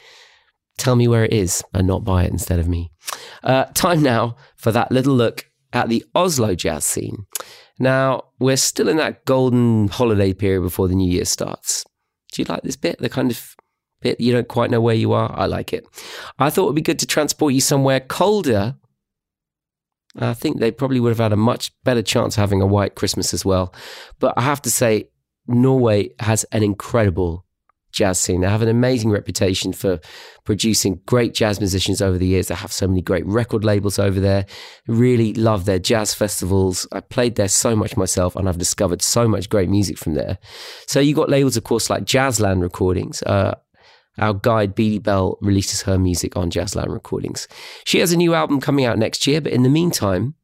tell 0.79 0.95
me 0.95 1.07
where 1.07 1.23
it 1.23 1.33
is 1.33 1.63
and 1.75 1.85
not 1.85 2.03
buy 2.03 2.23
it 2.23 2.31
instead 2.31 2.57
of 2.57 2.67
me. 2.67 2.91
Uh, 3.43 3.65
time 3.75 4.01
now 4.01 4.37
for 4.55 4.71
that 4.71 4.91
little 4.91 5.13
look 5.13 5.45
at 5.71 5.87
the 5.87 6.03
Oslo 6.15 6.55
jazz 6.55 6.83
scene. 6.83 7.27
Now, 7.77 8.23
we're 8.39 8.57
still 8.57 8.89
in 8.89 8.97
that 8.97 9.23
golden 9.25 9.87
holiday 9.87 10.33
period 10.33 10.61
before 10.61 10.87
the 10.87 10.95
new 10.95 11.11
year 11.11 11.25
starts. 11.25 11.85
Do 12.31 12.41
you 12.41 12.45
like 12.47 12.63
this 12.63 12.75
bit? 12.75 12.99
The 12.99 13.09
kind 13.09 13.31
of 13.31 13.55
bit 14.01 14.19
you 14.19 14.31
don't 14.31 14.47
quite 14.47 14.69
know 14.69 14.81
where 14.81 14.95
you 14.95 15.13
are? 15.13 15.33
I 15.35 15.45
like 15.45 15.73
it. 15.73 15.85
I 16.37 16.49
thought 16.49 16.63
it 16.63 16.67
would 16.67 16.75
be 16.75 16.81
good 16.81 16.99
to 16.99 17.07
transport 17.07 17.53
you 17.53 17.61
somewhere 17.61 17.99
colder. 17.99 18.75
I 20.19 20.33
think 20.33 20.59
they 20.59 20.71
probably 20.71 20.99
would 20.99 21.09
have 21.09 21.19
had 21.19 21.33
a 21.33 21.37
much 21.37 21.71
better 21.83 22.01
chance 22.01 22.35
of 22.35 22.41
having 22.41 22.61
a 22.61 22.67
white 22.67 22.95
Christmas 22.95 23.33
as 23.33 23.45
well. 23.45 23.73
But 24.19 24.33
I 24.37 24.41
have 24.41 24.61
to 24.63 24.71
say, 24.71 25.09
Norway 25.47 26.09
has 26.19 26.43
an 26.51 26.63
incredible 26.63 27.45
jazz 27.97 28.19
scene. 28.19 28.41
They 28.41 28.49
have 28.49 28.61
an 28.61 28.69
amazing 28.69 29.09
reputation 29.09 29.73
for 29.73 29.99
producing 30.45 31.01
great 31.05 31.33
jazz 31.33 31.59
musicians 31.59 32.01
over 32.01 32.17
the 32.17 32.27
years. 32.27 32.47
They 32.47 32.55
have 32.55 32.71
so 32.71 32.87
many 32.87 33.01
great 33.01 33.25
record 33.25 33.65
labels 33.65 33.99
over 33.99 34.19
there. 34.19 34.45
Really 34.87 35.33
love 35.33 35.65
their 35.65 35.79
jazz 35.79 36.13
festivals. 36.13 36.87
I 36.91 37.01
played 37.01 37.35
there 37.35 37.47
so 37.47 37.75
much 37.75 37.97
myself 37.97 38.35
and 38.35 38.47
I've 38.47 38.57
discovered 38.57 39.01
so 39.01 39.27
much 39.27 39.49
great 39.49 39.69
music 39.69 39.97
from 39.97 40.13
there. 40.13 40.37
So 40.85 40.99
you 40.99 41.15
got 41.15 41.29
labels, 41.29 41.57
of 41.57 41.63
course, 41.63 41.89
like 41.89 42.05
Jazzland 42.05 42.61
Recordings. 42.61 43.23
Uh, 43.23 43.55
our 44.19 44.33
guide 44.33 44.73
Beady 44.73 44.99
Belle 44.99 45.37
releases 45.41 45.81
her 45.83 45.97
music 45.97 46.37
on 46.37 46.49
Jazzland 46.49 46.93
Recordings. 46.93 47.47
She 47.85 47.99
has 47.99 48.11
a 48.11 48.17
new 48.17 48.33
album 48.33 48.61
coming 48.61 48.85
out 48.85 48.97
next 48.97 49.27
year, 49.27 49.41
but 49.41 49.53
in 49.53 49.63
the 49.63 49.69
meantime, 49.69 50.35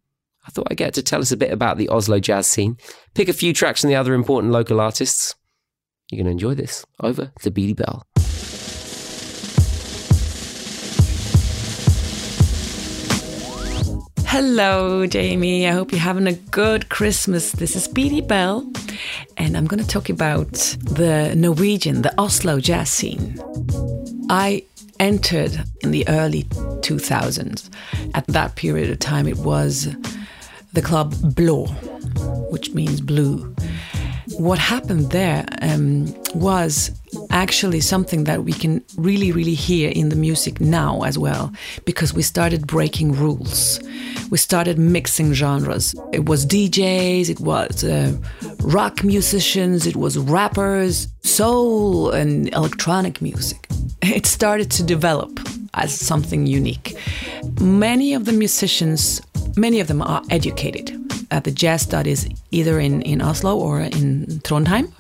I 0.46 0.52
thought 0.52 0.68
I'd 0.70 0.78
get 0.78 0.94
to 0.96 1.04
tell 1.04 1.22
us 1.22 1.32
a 1.32 1.38
bit 1.38 1.52
about 1.52 1.78
the 1.78 1.89
Oslo 1.89 2.20
jazz 2.20 2.48
scene, 2.48 2.78
pick 3.13 3.30
a 3.30 3.34
few 3.34 3.54
tracks 3.54 3.82
from 3.82 3.89
the 3.89 3.96
other 3.96 4.13
important 4.13 4.52
local 4.52 4.82
artists. 4.82 5.36
You're 6.13 6.26
going 6.26 6.38
to 6.38 6.45
enjoy 6.45 6.54
this. 6.54 6.86
Over 6.99 7.32
to 7.41 7.49
Beady 7.49 7.73
Belle. 7.73 8.06
Hello, 14.28 15.08
Jamie. 15.08 15.67
I 15.67 15.71
hope 15.71 15.91
you're 15.91 15.99
having 15.99 16.28
a 16.28 16.34
good 16.34 16.89
Christmas. 16.89 17.52
This 17.54 17.76
is 17.76 17.88
Beady 17.88 18.21
Belle, 18.21 18.71
and 19.38 19.58
I'm 19.58 19.65
going 19.65 19.82
to 19.82 19.88
talk 19.88 20.10
about 20.10 20.52
the 20.82 21.34
Norwegian, 21.36 22.04
the 22.04 22.13
Oslo 22.21 22.60
jazz 22.60 22.91
scene. 22.91 23.39
I 24.30 24.63
entered 24.99 25.63
in 25.82 25.89
the 25.89 26.08
early 26.08 26.43
2000s. 26.43 27.71
At 28.13 28.28
that 28.28 28.56
period 28.56 28.91
of 28.91 28.99
time, 28.99 29.28
it 29.28 29.38
was 29.38 29.95
the 30.73 30.82
club 30.84 31.13
Blå, 31.13 31.71
which 32.52 32.71
means 32.76 33.02
blue. 33.02 33.56
What 34.38 34.58
happened 34.58 35.12
there 35.12 35.46
um, 35.62 36.13
was 36.34 36.91
actually 37.30 37.82
something 37.82 38.24
that 38.24 38.43
we 38.43 38.54
can 38.54 38.84
really, 38.98 39.32
really 39.32 39.54
hear 39.54 39.91
in 39.91 40.10
the 40.10 40.15
music 40.15 40.60
now 40.60 41.02
as 41.02 41.17
well, 41.17 41.52
because 41.86 42.13
we 42.13 42.22
started 42.24 42.65
breaking 42.65 43.13
rules. 43.13 43.80
We 44.32 44.38
started 44.38 44.80
mixing 44.80 45.34
genres. 45.34 45.93
It 46.12 46.26
was 46.26 46.46
DJs, 46.46 47.30
it 47.30 47.39
was 47.39 47.84
uh, 47.84 48.17
rock 48.62 49.04
musicians, 49.04 49.86
it 49.86 49.96
was 49.96 50.17
rappers, 50.17 51.08
soul, 51.24 52.12
and 52.12 52.54
electronic 52.54 53.22
music. 53.22 53.67
It 54.02 54.26
started 54.26 54.69
to 54.72 54.84
develop 54.84 55.39
as 55.74 55.93
something 55.93 56.46
unique. 56.46 56.98
Many 57.62 58.13
of 58.13 58.26
the 58.26 58.34
musicians, 58.34 59.22
many 59.56 59.80
of 59.80 59.88
them 59.88 60.02
are 60.02 60.22
educated 60.30 60.92
at 61.32 61.44
the 61.44 61.52
jazz 61.52 61.82
studies 61.82 62.28
either 62.52 62.80
in, 62.80 63.02
in 63.02 63.22
Oslo 63.22 63.58
or 63.58 63.82
in 63.82 64.26
Trondheim. 64.44 64.92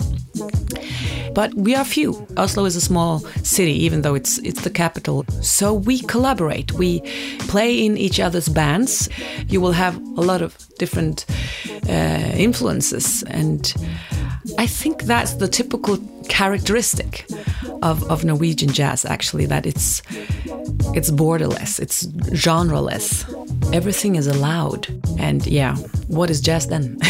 But 1.33 1.53
we 1.55 1.75
are 1.75 1.85
few. 1.85 2.27
Oslo 2.37 2.65
is 2.65 2.75
a 2.75 2.81
small 2.81 3.19
city, 3.43 3.73
even 3.85 4.01
though 4.03 4.13
it's 4.13 4.37
it's 4.39 4.61
the 4.61 4.69
capital. 4.69 5.25
So 5.41 5.73
we 5.73 5.99
collaborate. 6.01 6.71
We 6.73 7.01
play 7.47 7.85
in 7.85 7.97
each 7.97 8.19
other's 8.19 8.49
bands. 8.49 9.09
You 9.47 9.59
will 9.61 9.71
have 9.71 9.95
a 10.17 10.21
lot 10.21 10.41
of 10.41 10.55
different 10.77 11.25
uh, 11.89 12.33
influences, 12.37 13.23
and 13.23 13.73
I 14.59 14.67
think 14.67 15.03
that's 15.03 15.33
the 15.35 15.47
typical 15.47 15.97
characteristic 16.29 17.25
of, 17.81 18.03
of 18.11 18.23
Norwegian 18.23 18.69
jazz. 18.69 19.05
Actually, 19.05 19.47
that 19.47 19.65
it's 19.65 20.03
it's 20.93 21.09
borderless, 21.09 21.79
it's 21.79 22.05
genreless. 22.35 23.25
Everything 23.71 24.15
is 24.15 24.27
allowed, 24.27 24.87
and 25.19 25.45
yeah, 25.47 25.75
what 26.07 26.29
is 26.29 26.41
jazz 26.41 26.67
then? 26.67 26.97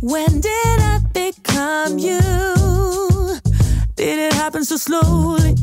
When 0.00 0.40
did 0.40 0.78
I 0.80 1.00
become 1.12 1.98
you? 1.98 2.20
Did 3.96 4.18
it 4.18 4.32
happen 4.34 4.64
so 4.64 4.76
slowly? 4.76 5.56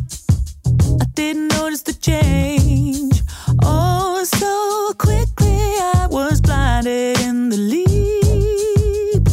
I 1.00 1.06
didn't 1.14 1.50
notice 1.50 1.84
the 1.84 1.94
change. 1.94 3.22
Oh, 3.62 4.24
so 4.24 4.94
quickly 4.98 5.60
I 5.96 6.08
was 6.10 6.42
blinded 6.42 7.20
in 7.20 7.50
the 7.50 7.58
leap. 7.58 9.28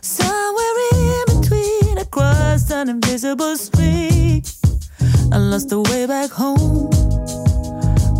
Somewhere 0.00 0.76
in 0.92 1.24
between, 1.40 1.98
I 1.98 2.04
crossed 2.10 2.70
an 2.70 2.88
invisible 2.88 3.56
street. 3.56 4.54
I 5.30 5.36
lost 5.36 5.68
the 5.68 5.80
way 5.80 6.06
back 6.06 6.30
home. 6.30 6.90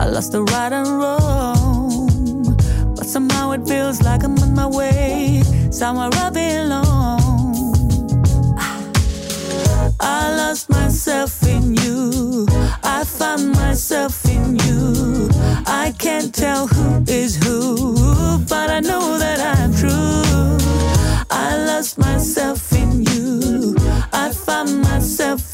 I 0.01 0.07
lost 0.07 0.33
the 0.33 0.43
right 0.43 0.73
and 0.73 0.89
wrong. 0.89 2.57
But 2.97 3.07
somehow 3.07 3.53
it 3.53 3.67
feels 3.67 4.03
like 4.03 4.25
I'm 4.25 4.39
on 4.39 4.55
my 4.55 4.67
way. 4.67 5.43
Somewhere 5.71 6.11
I 6.13 6.31
belong. 6.31 7.75
I 10.01 10.37
lost 10.37 10.69
myself 10.69 11.43
in 11.47 11.75
you. 11.75 12.47
I 12.83 13.05
found 13.05 13.53
myself 13.53 14.25
in 14.27 14.57
you. 14.59 15.29
I 15.67 15.95
can't 15.99 16.35
tell 16.35 16.67
who 16.67 17.05
is 17.07 17.37
who, 17.37 18.39
but 18.49 18.71
I 18.71 18.81
know 18.81 19.19
that 19.19 19.41
I'm 19.41 19.73
true. 19.75 20.59
I 21.31 21.57
lost 21.67 21.99
myself 21.99 22.73
in 22.73 23.05
you. 23.05 23.77
I 24.13 24.31
found 24.33 24.83
myself 24.83 25.54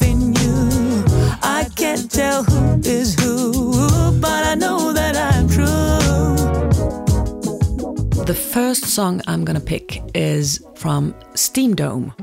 the 8.31 8.37
first 8.37 8.85
song 8.85 9.21
I'm 9.27 9.43
gonna 9.43 9.59
pick 9.59 10.01
is 10.15 10.65
from 10.75 11.13
Steamdome. 11.33 12.13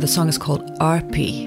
The 0.00 0.08
song 0.08 0.28
is 0.28 0.36
called 0.36 0.62
RP. 0.80 1.46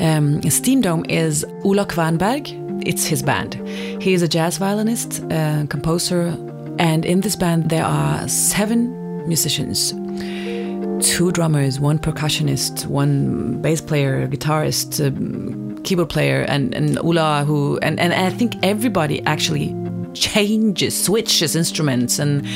Um, 0.00 0.40
Steamdome 0.40 1.04
is 1.10 1.44
Ola 1.64 1.84
Kvernberg. 1.84 2.44
It's 2.86 3.04
his 3.04 3.22
band. 3.22 3.56
He 4.00 4.14
is 4.14 4.22
a 4.22 4.28
jazz 4.28 4.56
violinist, 4.56 5.22
uh, 5.30 5.66
composer, 5.68 6.34
and 6.78 7.04
in 7.04 7.20
this 7.20 7.36
band 7.36 7.68
there 7.68 7.84
are 7.84 8.26
seven 8.26 9.28
musicians 9.28 9.92
two 11.00 11.30
drummers, 11.30 11.78
one 11.78 11.98
percussionist, 11.98 12.86
one 12.86 13.60
bass 13.60 13.82
player, 13.82 14.26
guitarist, 14.28 15.06
um, 15.06 15.78
keyboard 15.82 16.08
player, 16.08 16.40
and, 16.48 16.74
and 16.74 16.98
Ola, 17.00 17.44
who, 17.44 17.78
and, 17.82 18.00
and 18.00 18.14
I 18.14 18.30
think 18.30 18.54
everybody 18.62 19.22
actually 19.26 19.74
changes, 20.16 21.04
switches 21.04 21.54
instruments. 21.54 22.18
And 22.18 22.46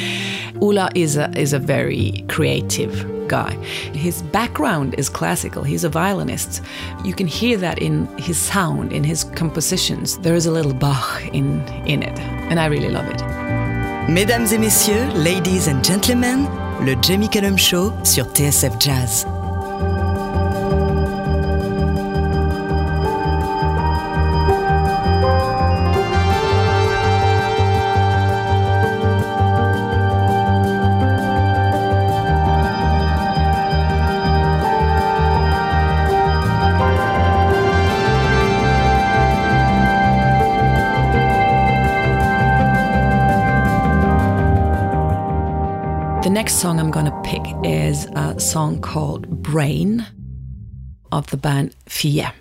Ola 0.60 0.90
is 0.94 1.16
a, 1.16 1.30
is 1.38 1.52
a 1.52 1.58
very 1.58 2.24
creative 2.28 3.06
guy. 3.28 3.54
His 3.94 4.22
background 4.22 4.94
is 4.98 5.08
classical, 5.08 5.62
he's 5.62 5.84
a 5.84 5.88
violinist. 5.88 6.62
You 7.04 7.14
can 7.14 7.28
hear 7.28 7.56
that 7.58 7.78
in 7.78 8.06
his 8.18 8.36
sound, 8.36 8.92
in 8.92 9.04
his 9.04 9.24
compositions. 9.24 10.18
There 10.18 10.34
is 10.34 10.46
a 10.46 10.50
little 10.50 10.74
Bach 10.74 11.22
in, 11.32 11.60
in 11.86 12.02
it, 12.02 12.18
and 12.50 12.58
I 12.58 12.66
really 12.66 12.90
love 12.90 13.06
it. 13.06 13.22
Mesdames 14.10 14.52
et 14.52 14.58
messieurs, 14.58 15.14
ladies 15.14 15.68
and 15.68 15.84
gentlemen, 15.84 16.48
le 16.84 16.96
Jamie 17.00 17.28
Cullum 17.28 17.56
Show 17.56 17.92
sur 18.02 18.24
TSF 18.24 18.80
Jazz. 18.80 19.24
Next 46.50 46.62
song 46.62 46.80
I'm 46.80 46.90
going 46.90 47.06
to 47.06 47.20
pick 47.22 47.42
is 47.62 48.06
a 48.16 48.40
song 48.40 48.80
called 48.80 49.28
Brain 49.40 50.04
of 51.12 51.28
the 51.30 51.36
band 51.36 51.76
Fieh. 51.86 52.32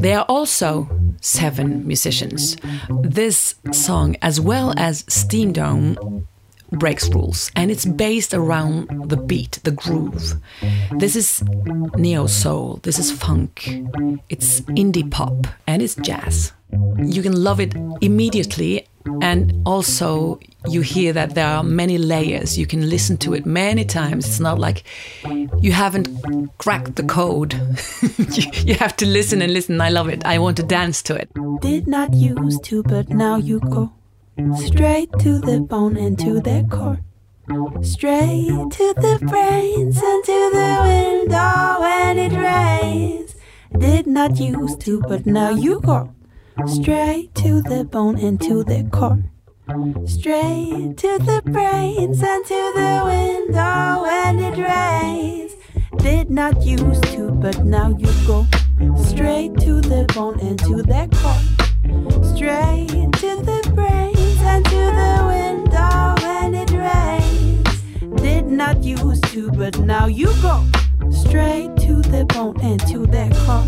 There 0.00 0.18
are 0.18 0.24
also 0.28 0.90
seven 1.20 1.86
musicians. 1.86 2.56
This 3.04 3.54
song, 3.70 4.16
as 4.20 4.40
well 4.40 4.74
as 4.76 5.04
Steamdome, 5.04 6.26
breaks 6.72 7.08
rules 7.10 7.52
and 7.54 7.70
it's 7.70 7.84
based 7.84 8.34
around 8.34 9.08
the 9.08 9.16
beat, 9.16 9.60
the 9.62 9.70
groove. 9.70 10.34
This 10.98 11.14
is 11.14 11.40
neo 11.94 12.26
soul, 12.26 12.80
this 12.82 12.98
is 12.98 13.12
funk, 13.12 13.68
it's 14.28 14.62
indie 14.62 15.08
pop, 15.08 15.46
and 15.68 15.82
it's 15.82 15.94
jazz. 15.94 16.52
You 16.98 17.22
can 17.22 17.42
love 17.42 17.60
it 17.60 17.74
immediately, 18.00 18.86
and 19.22 19.62
also 19.66 20.40
you 20.68 20.80
hear 20.80 21.12
that 21.12 21.34
there 21.34 21.46
are 21.46 21.62
many 21.62 21.98
layers. 21.98 22.58
You 22.58 22.66
can 22.66 22.88
listen 22.88 23.16
to 23.18 23.34
it 23.34 23.46
many 23.46 23.84
times. 23.84 24.26
It's 24.26 24.40
not 24.40 24.58
like 24.58 24.84
you 25.60 25.72
haven't 25.72 26.08
cracked 26.58 26.96
the 26.96 27.02
code. 27.02 27.54
you, 28.64 28.74
have 28.74 28.96
to 28.96 29.06
listen 29.06 29.42
and 29.42 29.52
listen. 29.52 29.80
I 29.80 29.90
love 29.90 30.08
it. 30.08 30.24
I 30.24 30.38
want 30.38 30.56
to 30.58 30.62
dance 30.62 31.02
to 31.04 31.14
it. 31.14 31.30
Did 31.60 31.86
not 31.86 32.14
use 32.14 32.58
to, 32.60 32.82
but 32.82 33.08
now 33.10 33.36
you 33.36 33.60
go 33.60 33.92
straight 34.56 35.10
to 35.20 35.38
the 35.38 35.60
bone 35.60 35.96
and 35.96 36.18
to 36.18 36.40
the 36.40 36.66
core. 36.70 37.00
Straight 37.82 38.70
to 38.72 38.94
the 38.94 39.18
brains 39.22 40.02
and 40.02 40.24
to 40.24 40.50
the 40.52 40.78
window 40.82 41.80
when 41.80 42.18
it 42.18 42.32
rains. 42.32 43.36
Did 43.78 44.06
not 44.06 44.38
use 44.38 44.76
to, 44.78 45.00
but 45.02 45.26
now 45.26 45.50
you 45.50 45.80
go 45.80 46.15
straight 46.64 47.34
to 47.34 47.60
the 47.62 47.84
bone 47.84 48.18
and 48.18 48.40
to 48.40 48.64
the 48.64 48.88
core. 48.90 49.22
Straight 50.06 50.96
to 50.96 51.18
the 51.18 51.42
brains 51.44 52.22
and 52.22 52.44
to 52.44 52.72
the 52.74 53.02
window 53.04 54.02
when 54.02 54.38
it 54.38 54.56
rains. 54.56 55.52
Did 55.98 56.30
not 56.30 56.62
used 56.62 57.04
to, 57.14 57.30
but 57.30 57.64
now 57.64 57.88
you 57.98 58.08
go 58.26 58.46
straight 58.96 59.54
to 59.60 59.80
the 59.80 60.06
bone 60.14 60.40
and 60.40 60.58
to 60.60 60.82
the 60.82 61.08
core. 61.20 62.24
Straight 62.34 63.12
to 63.20 63.36
the 63.44 63.72
brains 63.74 64.40
and 64.42 64.64
to 64.64 64.82
the 65.00 65.24
window 65.28 66.14
when 66.22 66.54
it 66.54 66.70
rains. 66.70 68.22
Did 68.22 68.46
not 68.46 68.82
used 68.82 69.24
to, 69.24 69.50
but 69.52 69.78
now 69.80 70.06
you 70.06 70.32
go 70.42 70.64
straight 71.10 71.76
to 71.78 72.00
the 72.02 72.24
bone 72.24 72.58
and 72.62 72.80
to 72.88 73.06
the 73.06 73.28
core. 73.44 73.66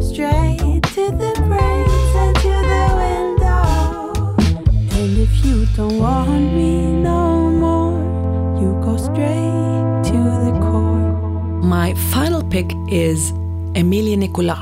Straight 0.00 0.82
to 0.94 1.10
the 1.10 1.34
brains 1.46 1.95
don't 5.76 5.98
want 5.98 6.54
me 6.54 6.86
no 6.86 7.50
more, 7.50 7.92
you 8.58 8.72
go 8.82 8.96
straight 8.96 10.04
to 10.10 10.18
the 10.46 10.58
core. 10.62 11.12
My 11.62 11.92
final 12.12 12.42
pick 12.42 12.72
is 12.88 13.30
Emilie 13.74 14.16
Nicolas. 14.16 14.58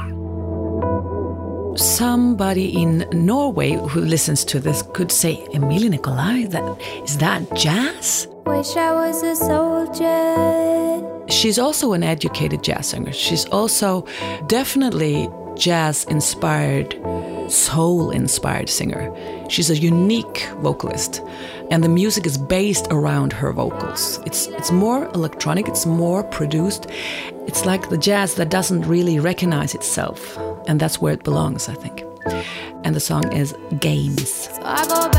Somebody 1.80 2.82
in 2.82 3.06
Norway 3.12 3.74
who 3.74 4.00
listens 4.00 4.44
to 4.46 4.58
this 4.58 4.82
could 4.92 5.12
say, 5.12 5.46
Emilie 5.52 5.88
Nicolas, 5.88 6.48
that, 6.48 6.64
is 7.04 7.18
that 7.18 7.42
jazz? 7.54 8.26
Wish 8.46 8.74
I 8.76 8.92
was 8.92 9.22
a 9.22 9.36
soldier. 9.36 11.28
She's 11.28 11.60
also 11.60 11.92
an 11.92 12.02
educated 12.02 12.64
jazz 12.64 12.88
singer. 12.88 13.12
She's 13.12 13.44
also 13.46 14.04
definitely 14.48 15.28
jazz 15.56 16.04
inspired, 16.04 16.94
soul 17.48 18.10
inspired 18.10 18.68
singer. 18.68 19.12
She's 19.48 19.70
a 19.70 19.76
unique 19.76 20.48
vocalist, 20.60 21.20
and 21.70 21.82
the 21.84 21.88
music 21.88 22.26
is 22.26 22.38
based 22.38 22.86
around 22.90 23.32
her 23.32 23.52
vocals. 23.52 24.18
It's, 24.26 24.46
it's 24.48 24.70
more 24.70 25.06
electronic, 25.14 25.68
it's 25.68 25.86
more 25.86 26.24
produced. 26.24 26.86
It's 27.46 27.64
like 27.64 27.88
the 27.88 27.98
jazz 27.98 28.34
that 28.34 28.50
doesn't 28.50 28.82
really 28.82 29.18
recognize 29.18 29.74
itself, 29.74 30.36
and 30.66 30.80
that's 30.80 31.00
where 31.00 31.12
it 31.12 31.24
belongs, 31.24 31.68
I 31.68 31.74
think. 31.74 32.04
And 32.84 32.94
the 32.94 33.00
song 33.00 33.32
is 33.32 33.54
Games. 33.80 34.48
So 34.48 35.13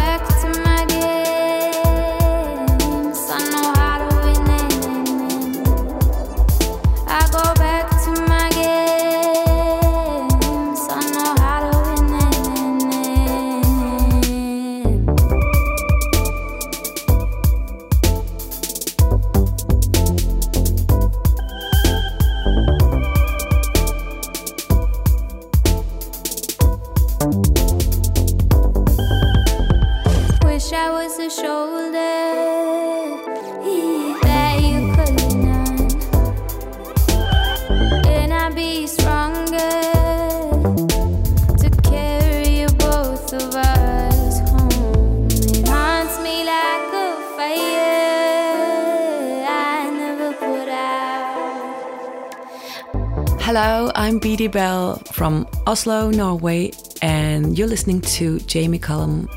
Belle 54.48 54.98
from 55.12 55.48
Oslo, 55.68 56.10
Norway, 56.10 56.72
and 57.02 57.58
you're 57.58 57.68
listening 57.68 58.02
to 58.02 58.40
Jamie 58.42 58.80
Cullum. 58.80 59.30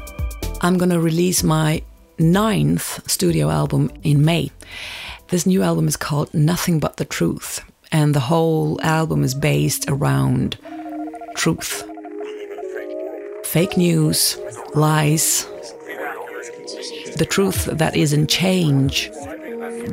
I'm 0.61 0.79
gonna 0.79 1.01
release 1.01 1.43
my 1.43 1.83
ninth 2.19 3.09
studio 3.09 3.51
album 3.51 3.91
in 4.03 4.25
May. 4.25 4.51
This 5.29 5.47
new 5.47 5.63
album 5.63 5.89
is 5.89 5.97
called 5.97 6.33
Nothing 6.35 6.81
But 6.81 6.97
the 6.97 7.05
Truth, 7.05 7.61
and 7.93 8.15
the 8.15 8.21
whole 8.21 8.81
album 8.83 9.25
is 9.25 9.35
based 9.35 9.89
around 9.89 10.59
truth. 11.37 11.89
Fake 13.45 13.77
news, 13.77 14.39
lies, 14.75 15.47
the 17.17 17.27
truth 17.29 17.67
that 17.67 17.97
is 17.97 18.13
in 18.13 18.27
change, 18.27 19.11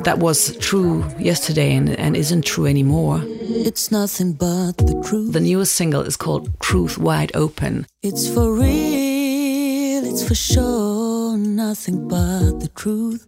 that 0.04 0.18
was 0.18 0.56
true 0.58 1.04
yesterday 1.18 1.74
and, 1.74 1.90
and 1.90 2.16
isn't 2.16 2.44
true 2.44 2.66
anymore. 2.66 3.20
It's 3.24 3.90
nothing 3.90 4.32
but 4.32 4.78
the 4.78 5.02
truth. 5.04 5.32
The 5.32 5.40
newest 5.40 5.74
single 5.74 6.02
is 6.02 6.16
called 6.16 6.58
Truth 6.60 6.98
Wide 6.98 7.32
Open. 7.34 7.86
It's 8.02 8.28
for 8.28 8.52
real, 8.52 10.04
it's 10.04 10.26
for 10.26 10.34
sure, 10.34 11.36
nothing 11.36 12.08
but 12.08 12.60
the 12.60 12.70
truth. 12.74 13.26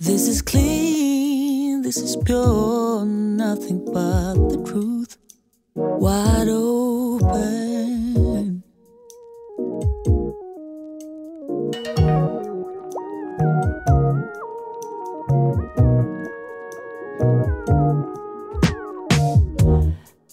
This 0.00 0.28
is 0.28 0.42
clean, 0.42 1.82
this 1.82 1.96
is 1.96 2.16
pure, 2.24 3.04
nothing 3.04 3.84
but 3.84 4.34
the 4.34 4.62
truth. 4.64 5.16
Wide 5.74 6.48
open. 6.48 7.77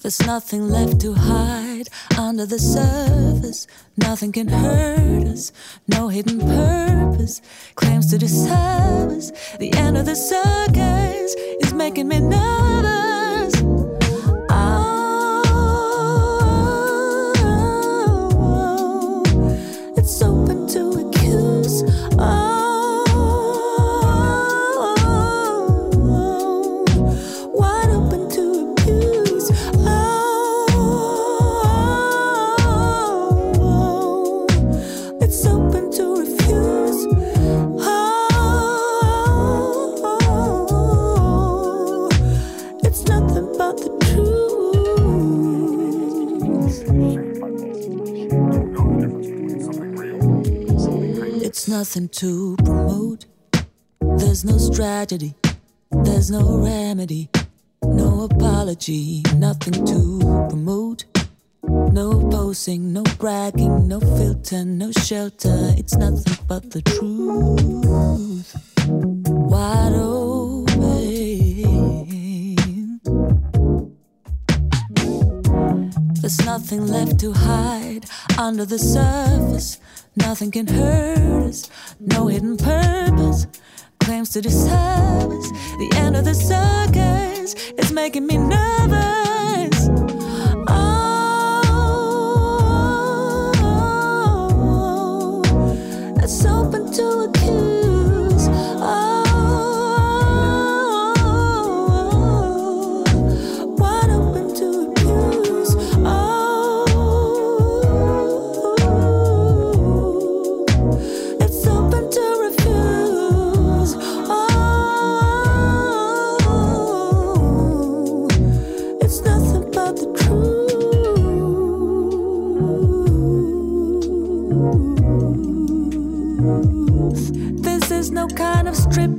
There's 0.06 0.24
nothing 0.28 0.70
left 0.70 1.02
to 1.02 1.16
hide 1.16 1.90
under 2.16 2.46
the 2.46 2.60
surface. 2.60 3.66
Nothing 3.98 4.32
can 4.34 4.48
hurt 4.48 5.28
us. 5.28 5.52
No 5.88 6.10
hidden 6.10 6.42
purpose 6.42 7.42
claims 7.74 8.12
to 8.12 8.20
deserve 8.20 9.10
us. 9.10 9.32
The 9.58 9.74
end 9.74 9.98
of 9.98 10.06
the 10.06 10.16
circus 10.16 11.34
is 11.60 11.74
making 11.74 12.08
me 12.08 12.20
nervous. 12.20 13.05
Nothing 51.86 52.10
to 52.10 52.56
promote. 52.66 53.26
There's 54.18 54.44
no 54.44 54.58
strategy. 54.58 55.36
There's 55.92 56.32
no 56.32 56.58
remedy. 56.58 57.30
No 57.84 58.24
apology. 58.24 59.22
Nothing 59.36 59.86
to 59.86 60.48
promote. 60.50 61.06
No 61.62 62.28
posing, 62.32 62.92
no 62.92 63.04
bragging, 63.20 63.88
no 63.88 64.00
filter, 64.00 64.66
no 64.66 64.92
shelter. 64.94 65.76
It's 65.78 65.96
nothing 65.96 66.38
but 66.48 66.72
the 66.72 66.82
truth. 66.82 68.56
Wide 69.28 69.94
open. 69.94 70.25
There's 76.26 76.44
nothing 76.44 76.88
left 76.88 77.20
to 77.20 77.34
hide 77.34 78.08
under 78.40 78.66
the 78.66 78.80
surface. 78.80 79.80
Nothing 80.16 80.50
can 80.50 80.66
hurt 80.66 81.44
us. 81.44 81.70
No 82.00 82.26
hidden 82.26 82.58
purpose 82.58 83.46
claims 84.00 84.32
to 84.32 84.42
disturb 84.42 85.32
us. 85.32 85.52
The 85.78 85.94
end 85.98 86.16
of 86.16 86.26
the 86.26 86.34
circus 86.34 87.54
is 87.78 87.92
making 87.92 88.26
me 88.26 88.40
nervous. 88.40 89.35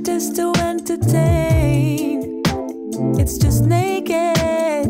Striptease 0.07 0.35
to 0.35 0.53
entertain. 0.61 2.41
It's 3.19 3.37
just 3.37 3.65
naked. 3.65 4.87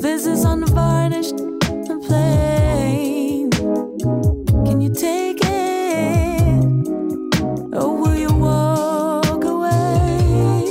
This 0.00 0.24
is 0.24 0.44
unvarnished 0.44 1.38
and 1.38 2.02
plain. 2.02 3.50
Can 4.64 4.80
you 4.80 4.94
take 4.94 5.40
it? 5.42 6.64
Or 7.74 7.94
will 7.94 8.16
you 8.16 8.32
walk 8.32 9.44
away? 9.44 10.64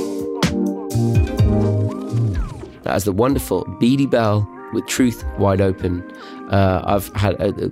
That 2.82 2.96
is 2.96 3.04
the 3.04 3.14
wonderful 3.14 3.64
Beady 3.80 4.08
Belle 4.08 4.50
with 4.74 4.88
Truth 4.88 5.24
Wide 5.38 5.62
Open. 5.62 6.02
Uh, 6.50 6.82
I've 6.84 7.10
had 7.14 7.36
a, 7.36 7.50
a 7.50 7.70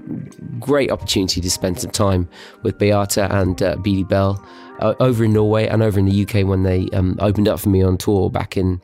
great 0.59 0.91
opportunity 0.91 1.41
to 1.41 1.49
spend 1.49 1.79
some 1.79 1.89
time 1.89 2.29
with 2.61 2.77
Beate 2.77 3.17
and 3.17 3.59
uh, 3.63 3.75
Beady 3.77 4.03
Belle 4.03 4.45
uh, 4.79 4.95
over 4.99 5.23
in 5.23 5.33
Norway 5.33 5.67
and 5.67 5.83
over 5.83 5.99
in 5.99 6.05
the 6.05 6.23
UK 6.23 6.47
when 6.47 6.63
they 6.63 6.87
um, 6.93 7.17
opened 7.19 7.47
up 7.47 7.59
for 7.59 7.69
me 7.69 7.81
on 7.81 7.97
tour 7.97 8.29
back 8.29 8.57
in 8.57 8.81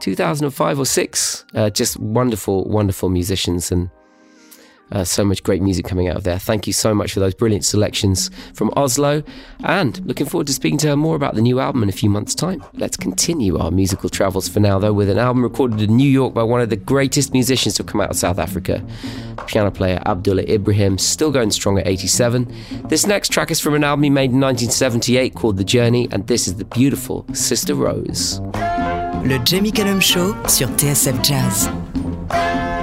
2005 0.00 0.78
or 0.78 0.86
6. 0.86 1.44
Uh, 1.54 1.70
just 1.70 1.98
wonderful, 1.98 2.64
wonderful 2.64 3.08
musicians 3.08 3.72
and 3.72 3.90
uh, 4.92 5.04
so 5.04 5.24
much 5.24 5.42
great 5.42 5.62
music 5.62 5.84
coming 5.84 6.08
out 6.08 6.16
of 6.16 6.24
there. 6.24 6.38
Thank 6.38 6.66
you 6.66 6.72
so 6.72 6.94
much 6.94 7.12
for 7.12 7.20
those 7.20 7.34
brilliant 7.34 7.64
selections 7.64 8.30
from 8.54 8.70
Oslo. 8.76 9.22
And 9.62 10.04
looking 10.06 10.26
forward 10.26 10.46
to 10.48 10.52
speaking 10.52 10.78
to 10.78 10.88
her 10.88 10.96
more 10.96 11.16
about 11.16 11.34
the 11.34 11.42
new 11.42 11.60
album 11.60 11.82
in 11.82 11.88
a 11.88 11.92
few 11.92 12.10
months' 12.10 12.34
time. 12.34 12.64
Let's 12.74 12.96
continue 12.96 13.58
our 13.58 13.70
musical 13.70 14.08
travels 14.08 14.48
for 14.48 14.60
now, 14.60 14.78
though, 14.78 14.92
with 14.92 15.08
an 15.08 15.18
album 15.18 15.42
recorded 15.42 15.80
in 15.80 15.96
New 15.96 16.08
York 16.08 16.34
by 16.34 16.42
one 16.42 16.60
of 16.60 16.70
the 16.70 16.76
greatest 16.76 17.32
musicians 17.32 17.74
to 17.76 17.84
come 17.84 18.00
out 18.00 18.10
of 18.10 18.16
South 18.16 18.38
Africa, 18.38 18.84
piano 19.46 19.70
player 19.70 20.02
Abdullah 20.06 20.42
Ibrahim, 20.42 20.98
still 20.98 21.30
going 21.30 21.50
strong 21.50 21.78
at 21.78 21.86
87. 21.86 22.52
This 22.84 23.06
next 23.06 23.30
track 23.30 23.50
is 23.50 23.60
from 23.60 23.74
an 23.74 23.84
album 23.84 24.04
he 24.04 24.10
made 24.10 24.30
in 24.30 24.40
1978 24.40 25.34
called 25.34 25.56
The 25.56 25.64
Journey, 25.64 26.08
and 26.10 26.26
this 26.26 26.46
is 26.46 26.56
the 26.56 26.64
beautiful 26.64 27.26
Sister 27.32 27.74
Rose. 27.74 28.40
Le 29.24 29.38
Jamie 29.44 29.70
Cullum 29.70 30.00
Show 30.00 30.34
sur 30.46 30.66
TSF 30.76 31.22
Jazz. 31.22 32.79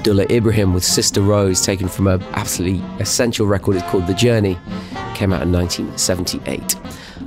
Abdullah 0.00 0.24
Ibrahim 0.30 0.72
with 0.72 0.82
Sister 0.82 1.20
Rose, 1.20 1.60
taken 1.60 1.86
from 1.86 2.06
an 2.06 2.22
absolutely 2.32 2.82
essential 3.00 3.46
record. 3.46 3.76
It's 3.76 3.84
called 3.90 4.06
The 4.06 4.14
Journey. 4.14 4.56
Came 5.14 5.30
out 5.30 5.42
in 5.42 5.52
1978. 5.52 6.74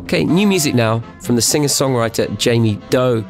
Okay, 0.06 0.24
new 0.24 0.48
music 0.48 0.74
now 0.74 1.02
from 1.22 1.36
the 1.36 1.42
singer-songwriter 1.44 2.36
Jamie 2.40 2.82
Doe, 2.90 3.24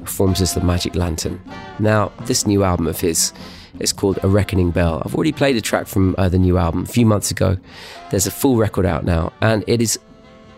performs 0.00 0.40
as 0.40 0.54
the 0.54 0.60
Magic 0.60 0.96
Lantern. 0.96 1.40
Now, 1.78 2.10
this 2.22 2.48
new 2.48 2.64
album 2.64 2.88
of 2.88 3.00
his 3.00 3.32
is 3.78 3.92
called 3.92 4.18
A 4.24 4.28
Reckoning 4.28 4.72
Bell. 4.72 5.00
I've 5.04 5.14
already 5.14 5.30
played 5.30 5.54
a 5.54 5.60
track 5.60 5.86
from 5.86 6.16
uh, 6.18 6.28
the 6.28 6.38
new 6.38 6.58
album 6.58 6.82
a 6.82 6.86
few 6.86 7.06
months 7.06 7.30
ago. 7.30 7.58
There's 8.10 8.26
a 8.26 8.32
full 8.32 8.56
record 8.56 8.86
out 8.86 9.04
now, 9.04 9.32
and 9.40 9.62
it 9.68 9.80
is 9.80 10.00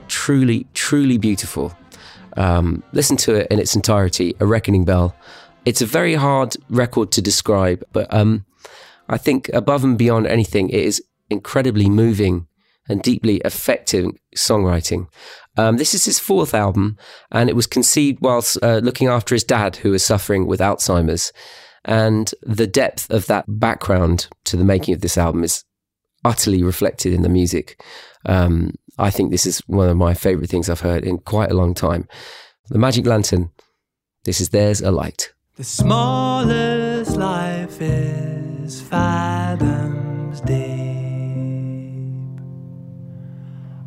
truly, 0.09 0.67
truly 0.73 1.19
beautiful. 1.19 1.77
Um, 2.39 2.83
listen 2.93 3.19
to 3.19 3.35
it 3.35 3.49
in 3.51 3.59
its 3.59 3.77
entirety, 3.77 4.35
A 4.41 4.47
Reckoning 4.47 4.87
Bell. 4.87 5.15
It's 5.65 5.83
a 5.83 5.87
very 5.87 6.15
hard 6.15 6.57
record 6.69 7.13
to 7.13 7.23
describe, 7.23 7.85
but 7.93 8.13
um, 8.13 8.45
I 9.09 9.17
think 9.17 9.49
above 9.51 9.85
and 9.85 9.97
beyond 9.97 10.27
anything, 10.27 10.71
it 10.71 10.81
is 10.81 11.03
incredibly 11.31 11.89
moving 11.89 12.49
and 12.89 13.01
deeply 13.01 13.37
effective 13.45 14.11
songwriting. 14.37 15.07
Um, 15.57 15.77
this 15.77 15.95
is 15.95 16.05
his 16.05 16.19
fourth 16.19 16.53
album, 16.53 16.99
and 17.31 17.49
it 17.49 17.55
was 17.55 17.69
conceived 17.69 18.19
whilst 18.21 18.59
uh, 18.63 18.79
looking 18.79 19.07
after 19.07 19.37
his 19.37 19.45
dad, 19.45 19.77
who 19.77 19.93
was 19.93 20.05
suffering 20.05 20.47
with 20.47 20.61
Alzheimer's. 20.61 21.33
And 21.85 22.33
the 22.43 22.67
depth 22.67 23.09
of 23.11 23.27
that 23.27 23.45
background 23.47 24.29
to 24.45 24.57
the 24.57 24.65
making 24.65 24.95
of 24.95 25.01
this 25.01 25.19
album 25.19 25.45
is 25.45 25.65
utterly 26.25 26.63
reflected 26.63 27.13
in 27.13 27.23
the 27.23 27.29
music. 27.29 27.83
Um, 28.27 28.75
I 28.99 29.11
think 29.11 29.31
this 29.31 29.47
is 29.47 29.61
one 29.67 29.89
of 29.89 29.97
my 29.97 30.15
favorite 30.15 30.51
things 30.51 30.69
I've 30.69 30.81
heard 30.81 31.05
in 31.05 31.19
quite 31.19 31.51
a 31.51 31.57
long 31.57 31.75
time. 31.75 32.09
The 32.69 32.79
Magic 32.79 33.07
Lantern. 33.07 33.51
This 34.25 34.41
is 34.41 34.51
There's 34.51 34.81
a 34.81 34.91
Light. 34.91 35.33
The 35.63 35.69
smallest 35.69 37.17
life 37.17 37.81
is 37.81 38.81
fathoms 38.81 40.41
deep. 40.41 40.59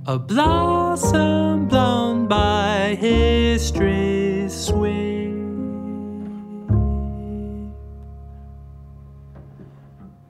A 0.06 0.18
blossom 0.18 1.68
blown 1.68 2.30
by 2.30 2.96
history's 2.98 4.54
sweep. 4.56 5.36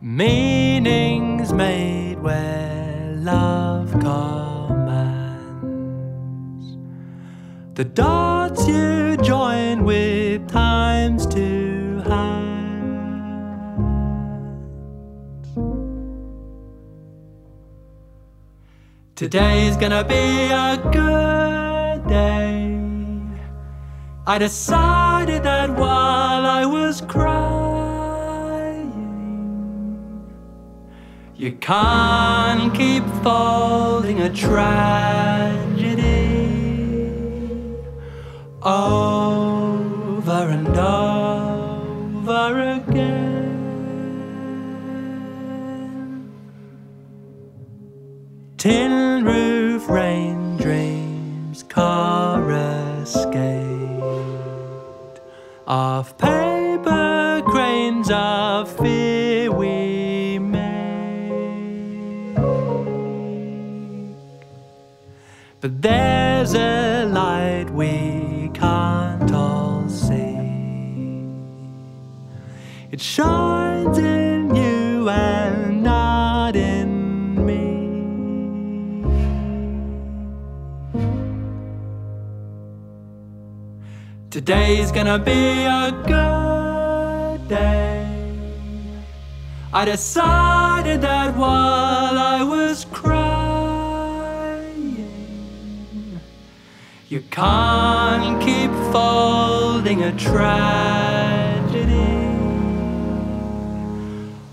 Meanings 0.01 1.53
made 1.53 2.17
where 2.23 3.13
love 3.17 3.91
commands. 3.91 4.25
The 7.75 7.83
dots 7.85 8.67
you 8.67 9.15
join 9.17 9.83
with 9.83 10.47
time's 10.49 10.94
Today's 19.15 19.77
gonna 19.77 20.03
be 20.03 20.51
a 20.51 20.75
good 20.91 22.05
day. 22.05 22.77
I 24.27 24.37
decided 24.37 25.41
that 25.43 25.69
while 25.69 26.45
I 26.45 26.65
was 26.65 26.99
crying. 26.99 27.31
You 31.33 31.53
can't 31.53 32.73
keep 32.75 33.05
folding 33.23 34.19
a 34.19 34.29
tragedy 34.29 34.65
over 38.61 40.49
and 40.49 40.77
over 40.77 41.14
Tin 48.65 49.23
roof 49.23 49.87
rain 49.87 50.57
dreams 50.57 51.61
coruscate 51.61 53.29
of 55.67 56.17
paper 56.17 57.43
cranes 57.45 58.09
of 58.11 58.75
fear 58.79 59.51
we 59.51 60.39
make. 60.39 60.65
But 65.61 65.79
there's 65.83 66.55
a 66.55 67.05
light 67.05 67.69
we 67.69 68.49
can't 68.55 69.31
all 69.31 69.87
see. 69.87 70.39
It 72.89 72.99
shines 72.99 73.64
Today's 84.45 84.91
gonna 84.91 85.17
be 85.17 85.65
a 85.65 85.91
good 86.05 87.47
day. 87.47 88.05
I 89.73 89.85
decided 89.85 91.01
that 91.01 91.35
while 91.35 92.15
I 92.15 92.43
was 92.43 92.85
crying, 92.91 93.17
you 97.09 97.21
can't 97.31 98.39
keep 98.39 98.69
folding 98.93 100.03
a 100.03 100.11
tragedy 100.11 100.67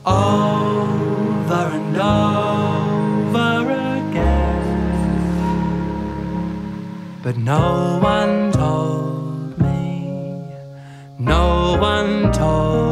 over 0.07 1.64
and 1.78 1.97
over 3.36 3.61
again. 3.99 4.62
But 7.22 7.36
no 7.36 7.99
one 8.01 8.41
one 11.70 12.32
told 12.32 12.91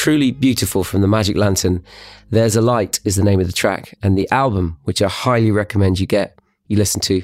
truly, 0.00 0.30
beautiful 0.30 0.82
from 0.82 1.02
the 1.02 1.06
Magic 1.06 1.36
Lantern. 1.36 1.84
There's 2.30 2.56
a 2.56 2.62
Light 2.62 3.00
is 3.04 3.16
the 3.16 3.22
name 3.22 3.38
of 3.38 3.46
the 3.46 3.52
track, 3.52 3.94
and 4.02 4.16
the 4.16 4.30
album, 4.30 4.78
which 4.84 5.02
I 5.02 5.08
highly 5.10 5.50
recommend 5.50 6.00
you 6.00 6.06
get, 6.06 6.38
you 6.68 6.78
listen 6.78 7.02
to, 7.02 7.22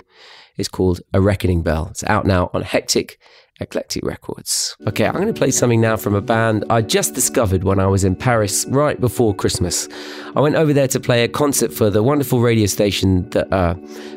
is 0.58 0.68
called 0.68 1.00
A 1.14 1.20
Reckoning 1.22 1.62
Bell. 1.62 1.88
It's 1.90 2.04
out 2.04 2.26
now 2.26 2.50
on 2.52 2.60
Hectic 2.60 3.18
Eclectic 3.60 4.04
Records. 4.04 4.76
Okay, 4.86 5.06
I'm 5.06 5.14
going 5.14 5.26
to 5.28 5.32
play 5.32 5.50
something 5.50 5.80
now 5.80 5.96
from 5.96 6.14
a 6.14 6.20
band 6.20 6.64
I 6.68 6.82
just 6.82 7.14
discovered 7.14 7.64
when 7.64 7.80
I 7.80 7.86
was 7.86 8.04
in 8.04 8.14
Paris 8.14 8.66
right 8.68 9.00
before 9.00 9.34
Christmas. 9.34 9.88
I 10.34 10.40
went 10.40 10.56
over 10.56 10.72
there 10.72 10.88
to 10.88 11.00
play 11.00 11.24
a 11.24 11.28
concert 11.28 11.72
for 11.72 11.88
the 11.88 12.02
wonderful 12.02 12.40
radio 12.40 12.66
station 12.66 13.28
that 13.30 13.50
uh, 13.52 13.74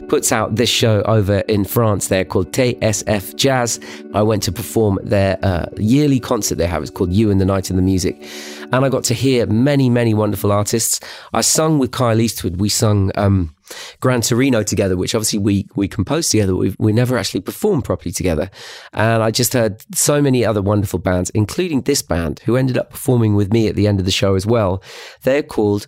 puts 0.10 0.32
out 0.34 0.56
this 0.56 0.70
show 0.70 1.02
over 1.04 1.40
in 1.48 1.64
France. 1.64 2.10
They're 2.10 2.26
called 2.26 2.52
TSF 2.52 3.36
Jazz. 3.36 3.80
I 4.14 4.22
went 4.24 4.44
to 4.44 4.52
perform 4.52 5.00
their 5.04 5.40
uh, 5.42 5.68
yearly 5.78 6.20
concert 6.20 6.56
they 6.56 6.68
have. 6.68 6.82
It's 6.82 6.92
called 6.92 7.14
You 7.14 7.32
and 7.32 7.40
the 7.40 7.46
Night 7.46 7.70
and 7.70 7.80
the 7.80 7.84
Music. 7.84 8.22
And 8.74 8.86
I 8.86 8.90
got 8.90 9.06
to 9.06 9.14
hear 9.14 9.46
many, 9.46 9.90
many 9.90 10.14
wonderful 10.14 10.52
artists. 10.52 11.00
I 11.34 11.42
sung 11.42 11.80
with 11.80 11.92
Kyle 11.92 12.20
Eastwood. 12.20 12.60
We 12.60 12.70
sung. 12.70 13.12
Um, 13.16 13.56
Gran 14.00 14.22
Torino 14.22 14.64
together, 14.64 14.98
which 14.98 15.16
obviously 15.16 15.40
we 15.40 15.68
we 15.76 15.88
composed 15.88 16.32
together. 16.32 16.56
We 16.56 16.76
we 16.80 16.92
never 16.92 17.18
actually 17.18 17.42
performed 17.42 17.86
properly 17.86 18.12
together, 18.12 18.50
and 18.94 19.24
I 19.24 19.32
just 19.32 19.54
heard 19.54 19.84
so 19.96 20.22
many 20.22 20.46
other 20.46 20.62
wonderful 20.62 21.00
bands, 21.00 21.30
including 21.32 21.82
this 21.82 22.02
band, 22.02 22.42
who 22.46 22.56
ended 22.56 22.78
up 22.78 22.90
performing 22.90 23.36
with 23.36 23.52
me 23.54 23.68
at 23.68 23.76
the 23.76 23.88
end 23.88 24.00
of 24.00 24.06
the 24.06 24.12
show 24.12 24.36
as 24.36 24.46
well. 24.46 24.84
They're 25.24 25.44
called 25.44 25.88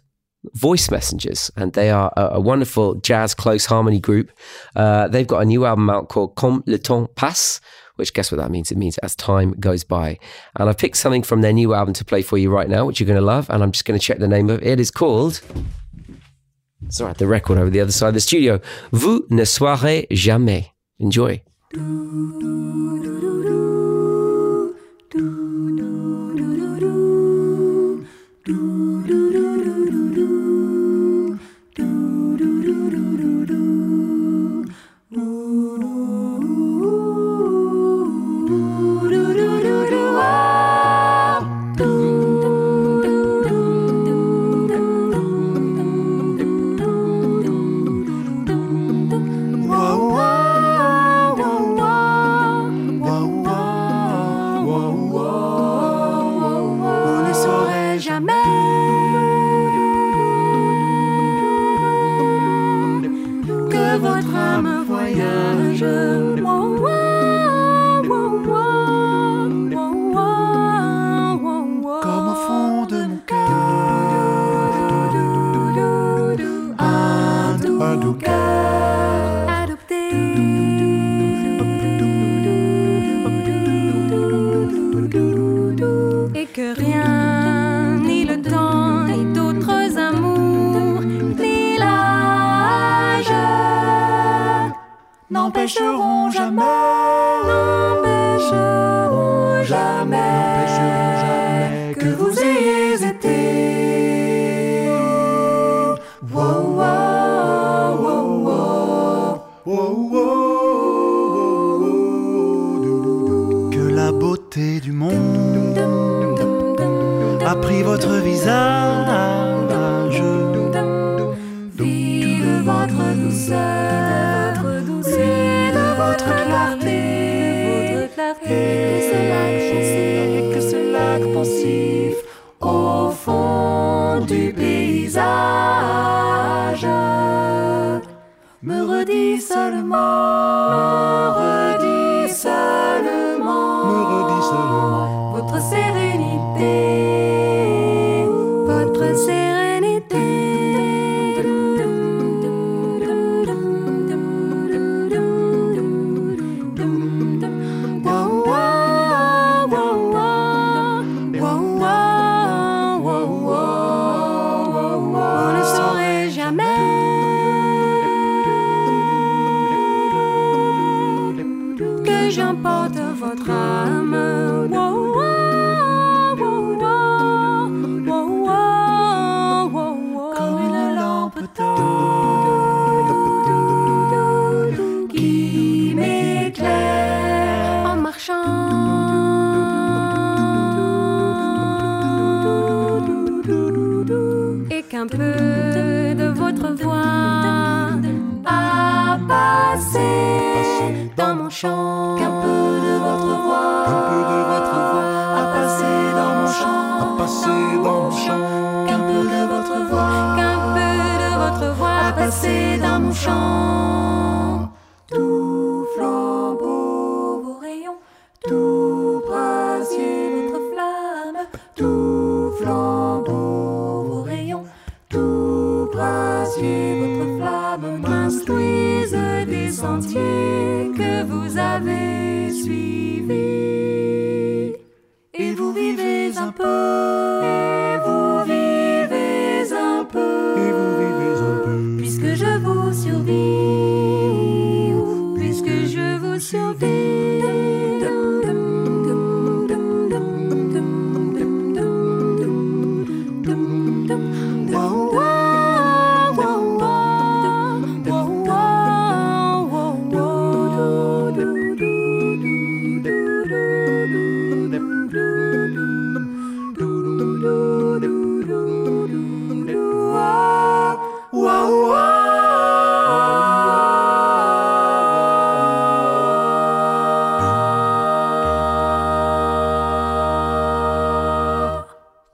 Voice 0.53 0.89
Messengers, 0.89 1.51
and 1.55 1.73
they 1.73 1.89
are 1.89 2.11
a, 2.17 2.21
a 2.33 2.39
wonderful 2.39 2.95
jazz 2.95 3.33
close 3.33 3.65
harmony 3.65 3.99
group. 3.99 4.31
Uh, 4.75 5.07
they've 5.07 5.27
got 5.27 5.41
a 5.41 5.45
new 5.45 5.65
album 5.65 5.89
out 5.89 6.09
called 6.09 6.35
Comme 6.35 6.63
le 6.65 6.77
temps 6.77 7.09
passe, 7.15 7.61
which 7.95 8.13
guess 8.13 8.31
what 8.31 8.39
that 8.39 8.49
means? 8.49 8.71
It 8.71 8.77
means 8.77 8.97
as 8.99 9.15
time 9.15 9.53
goes 9.59 9.83
by. 9.83 10.17
And 10.55 10.67
I've 10.67 10.77
picked 10.77 10.97
something 10.97 11.23
from 11.23 11.41
their 11.41 11.53
new 11.53 11.73
album 11.73 11.93
to 11.95 12.05
play 12.05 12.23
for 12.23 12.37
you 12.37 12.49
right 12.49 12.69
now, 12.69 12.85
which 12.85 12.99
you're 12.99 13.07
going 13.07 13.19
to 13.19 13.25
love, 13.25 13.49
and 13.49 13.61
I'm 13.61 13.71
just 13.71 13.85
going 13.85 13.99
to 13.99 14.03
check 14.03 14.17
the 14.17 14.27
name 14.27 14.49
of 14.49 14.61
it. 14.61 14.67
It 14.67 14.79
is 14.79 14.89
called. 14.89 15.41
Sorry, 16.89 17.13
the 17.17 17.27
record 17.27 17.57
over 17.57 17.69
the 17.69 17.79
other 17.79 17.91
side 17.91 18.09
of 18.09 18.13
the 18.15 18.19
studio. 18.19 18.59
Vous 18.91 19.25
ne 19.29 19.45
saurez 19.45 20.07
jamais. 20.11 20.71
Enjoy. 20.99 21.41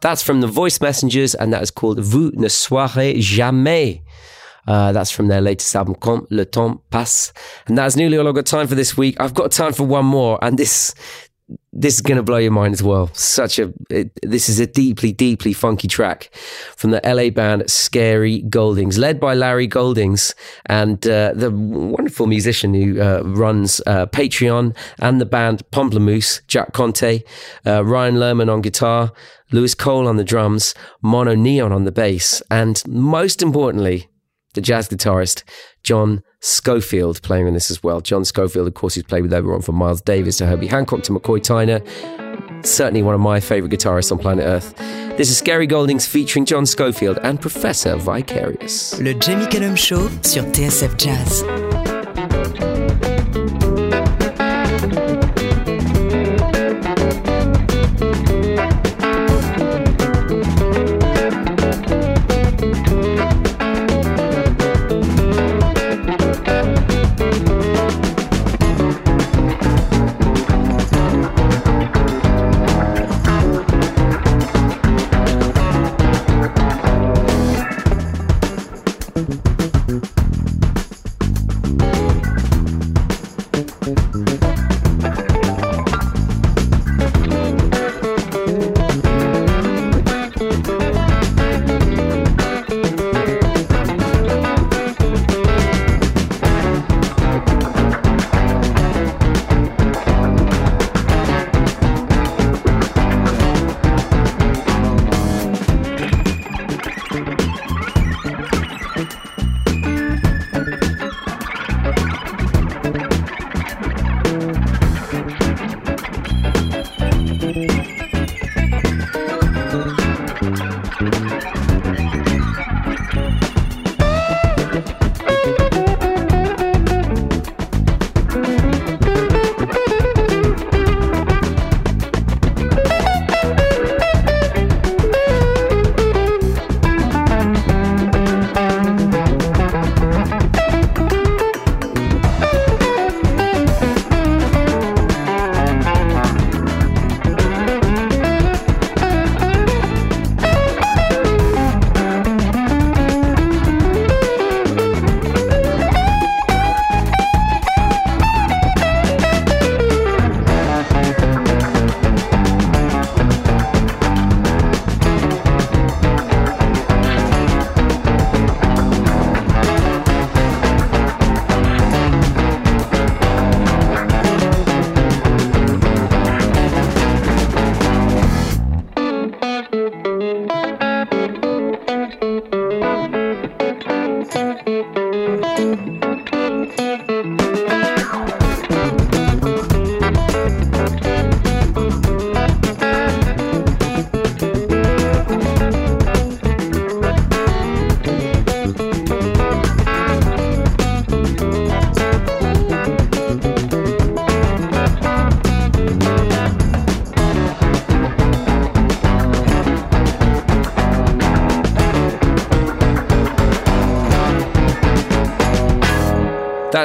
That's 0.08 0.24
from 0.24 0.40
the 0.40 0.48
Voice 0.48 0.80
Messengers, 0.80 1.36
and 1.36 1.52
that 1.52 1.62
is 1.62 1.70
called 1.70 2.00
Vous 2.00 2.32
ne 2.34 2.48
saurez 2.48 3.20
jamais. 3.20 4.02
Uh, 4.66 4.94
that's 4.94 5.12
from 5.12 5.28
their 5.28 5.42
latest 5.42 5.76
album, 5.76 5.96
Quand 5.96 6.26
le 6.30 6.46
temps 6.46 6.80
passe. 6.92 7.34
And 7.68 7.78
that's 7.78 7.98
nearly 7.98 8.18
all 8.18 8.26
I've 8.26 8.34
got 8.34 8.46
time 8.46 8.68
for 8.68 8.76
this 8.76 8.96
week. 8.96 9.20
I've 9.20 9.34
got 9.34 9.52
time 9.52 9.74
for 9.74 9.84
one 9.84 10.06
more, 10.06 10.40
and 10.42 10.58
this 10.58 10.96
this 11.80 11.94
is 11.94 12.02
going 12.02 12.18
to 12.18 12.24
blow 12.24 12.38
your 12.38 12.52
mind 12.52 12.74
as 12.74 12.82
well. 12.82 13.12
Such 13.14 13.60
a 13.60 13.72
it, 13.92 14.10
this 14.24 14.50
is 14.50 14.60
a 14.60 14.66
deeply, 14.66 15.12
deeply 15.12 15.54
funky 15.54 15.88
track 15.88 16.32
from 16.76 16.90
the 16.90 17.00
LA 17.06 17.30
band 17.30 17.70
Scary 17.70 18.42
Goldings, 18.42 18.98
led 18.98 19.20
by 19.20 19.36
Larry 19.36 19.68
Goldings 19.68 20.34
and 20.66 21.06
uh, 21.08 21.34
the 21.36 21.52
wonderful 21.52 22.26
musician 22.26 22.74
who 22.74 23.00
uh, 23.00 23.22
runs 23.24 23.80
uh, 23.86 24.08
Patreon 24.08 24.76
and 25.00 25.22
the 25.22 25.26
band 25.26 25.62
Pomplamoose, 25.72 26.42
Jack 26.48 26.74
Conte, 26.74 27.22
uh, 27.66 27.86
Ryan 27.86 28.16
Lerman 28.16 28.52
on 28.52 28.62
guitar, 28.62 29.12
Louis 29.52 29.76
Cole 29.76 30.08
on 30.08 30.18
the 30.18 30.24
drums, 30.24 30.74
Mono 31.04 31.36
Neon 31.36 31.72
on 31.72 31.84
the 31.84 31.92
bass, 31.92 32.42
and 32.50 32.82
most 32.88 33.44
importantly, 33.44 34.10
the 34.56 34.62
jazz 34.62 34.90
guitarist 34.90 35.44
John 35.84 36.24
Scofield 36.48 37.22
playing 37.24 37.46
on 37.48 37.54
this 37.54 37.70
as 37.70 37.84
well. 37.84 38.00
John 38.00 38.24
Scofield, 38.24 38.68
of 38.68 38.74
course, 38.74 38.96
he's 38.96 39.04
played 39.04 39.22
with 39.22 39.34
everyone 39.34 39.62
from 39.62 39.76
Miles 39.76 40.02
Davis 40.02 40.38
to 40.38 40.46
Herbie 40.46 40.68
Hancock 40.68 41.04
to 41.04 41.12
McCoy 41.12 41.40
Tyner. 41.40 42.66
Certainly 42.66 43.04
one 43.04 43.14
of 43.14 43.20
my 43.20 43.42
favourite 43.42 43.72
guitarists 43.72 44.14
on 44.14 44.18
planet 44.18 44.46
Earth. 44.46 44.74
This 45.18 45.30
is 45.30 45.38
Scary 45.38 45.68
Goldings 45.68 46.08
featuring 46.08 46.46
John 46.46 46.66
Scofield 46.66 47.20
and 47.24 47.42
Professor 47.42 47.98
Vicarious. 47.98 48.98
Le 49.00 49.14
Jamie 49.14 49.48
Cullum 49.48 49.76
Show 49.76 50.08
sur 50.22 50.44
TSF 50.44 50.98
Jazz. 50.98 51.67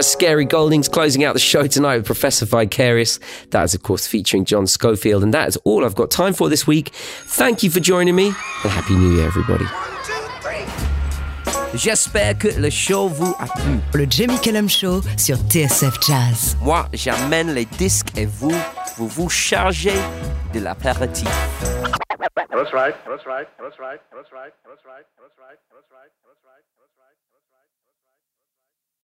That's 0.03 0.11
Scary 0.11 0.45
Goldings 0.45 0.89
closing 0.89 1.23
out 1.23 1.33
the 1.33 1.39
show 1.39 1.69
tonight 1.69 1.99
with 1.99 2.07
Professor 2.07 2.45
Vicarious. 2.45 3.21
That 3.51 3.63
is, 3.63 3.73
of 3.73 3.85
course, 3.85 4.05
featuring 4.05 4.45
John 4.45 4.67
Scofield. 4.67 5.23
And 5.23 5.33
that 5.33 5.47
is 5.47 5.57
all 5.59 5.85
I've 5.85 5.95
got 5.95 6.11
time 6.11 6.33
for 6.33 6.49
this 6.49 6.67
week. 6.67 6.89
Thank 6.93 7.63
you 7.63 7.71
for 7.71 7.79
joining 7.79 8.17
me, 8.17 8.27
and 8.65 8.73
Happy 8.73 8.97
New 8.97 9.15
Year, 9.15 9.27
everybody. 9.27 9.65
J'espère 11.75 12.37
que 12.37 12.49
le 12.49 12.69
show 12.69 13.07
vous 13.07 13.33
a 13.39 13.47
plu. 13.47 13.79
Le 13.95 14.07
Jamie 14.11 14.41
Cullum 14.41 14.69
Show 14.69 15.03
sur 15.17 15.37
TSF 15.37 16.01
Jazz. 16.05 16.57
Moi, 16.63 16.85
j'amène 16.93 17.55
les 17.55 17.67
disques 17.67 18.11
et 18.17 18.27
vous, 18.27 18.51
vous 18.97 19.07
vous 19.07 19.29
chargez 19.29 19.95
de 20.53 20.59
l'apéritif. 20.59 21.29
That's 22.51 22.73
right. 22.73 22.97
That's 23.07 23.25
right. 23.25 23.47
That's 23.57 23.79
right. 23.79 24.01
That's 24.11 24.33
right. 24.33 24.53
That's 24.67 24.83
right. 24.85 25.07
That's 25.21 25.39
right. 25.39 25.59
That's 25.71 25.91
right. 25.93 26.11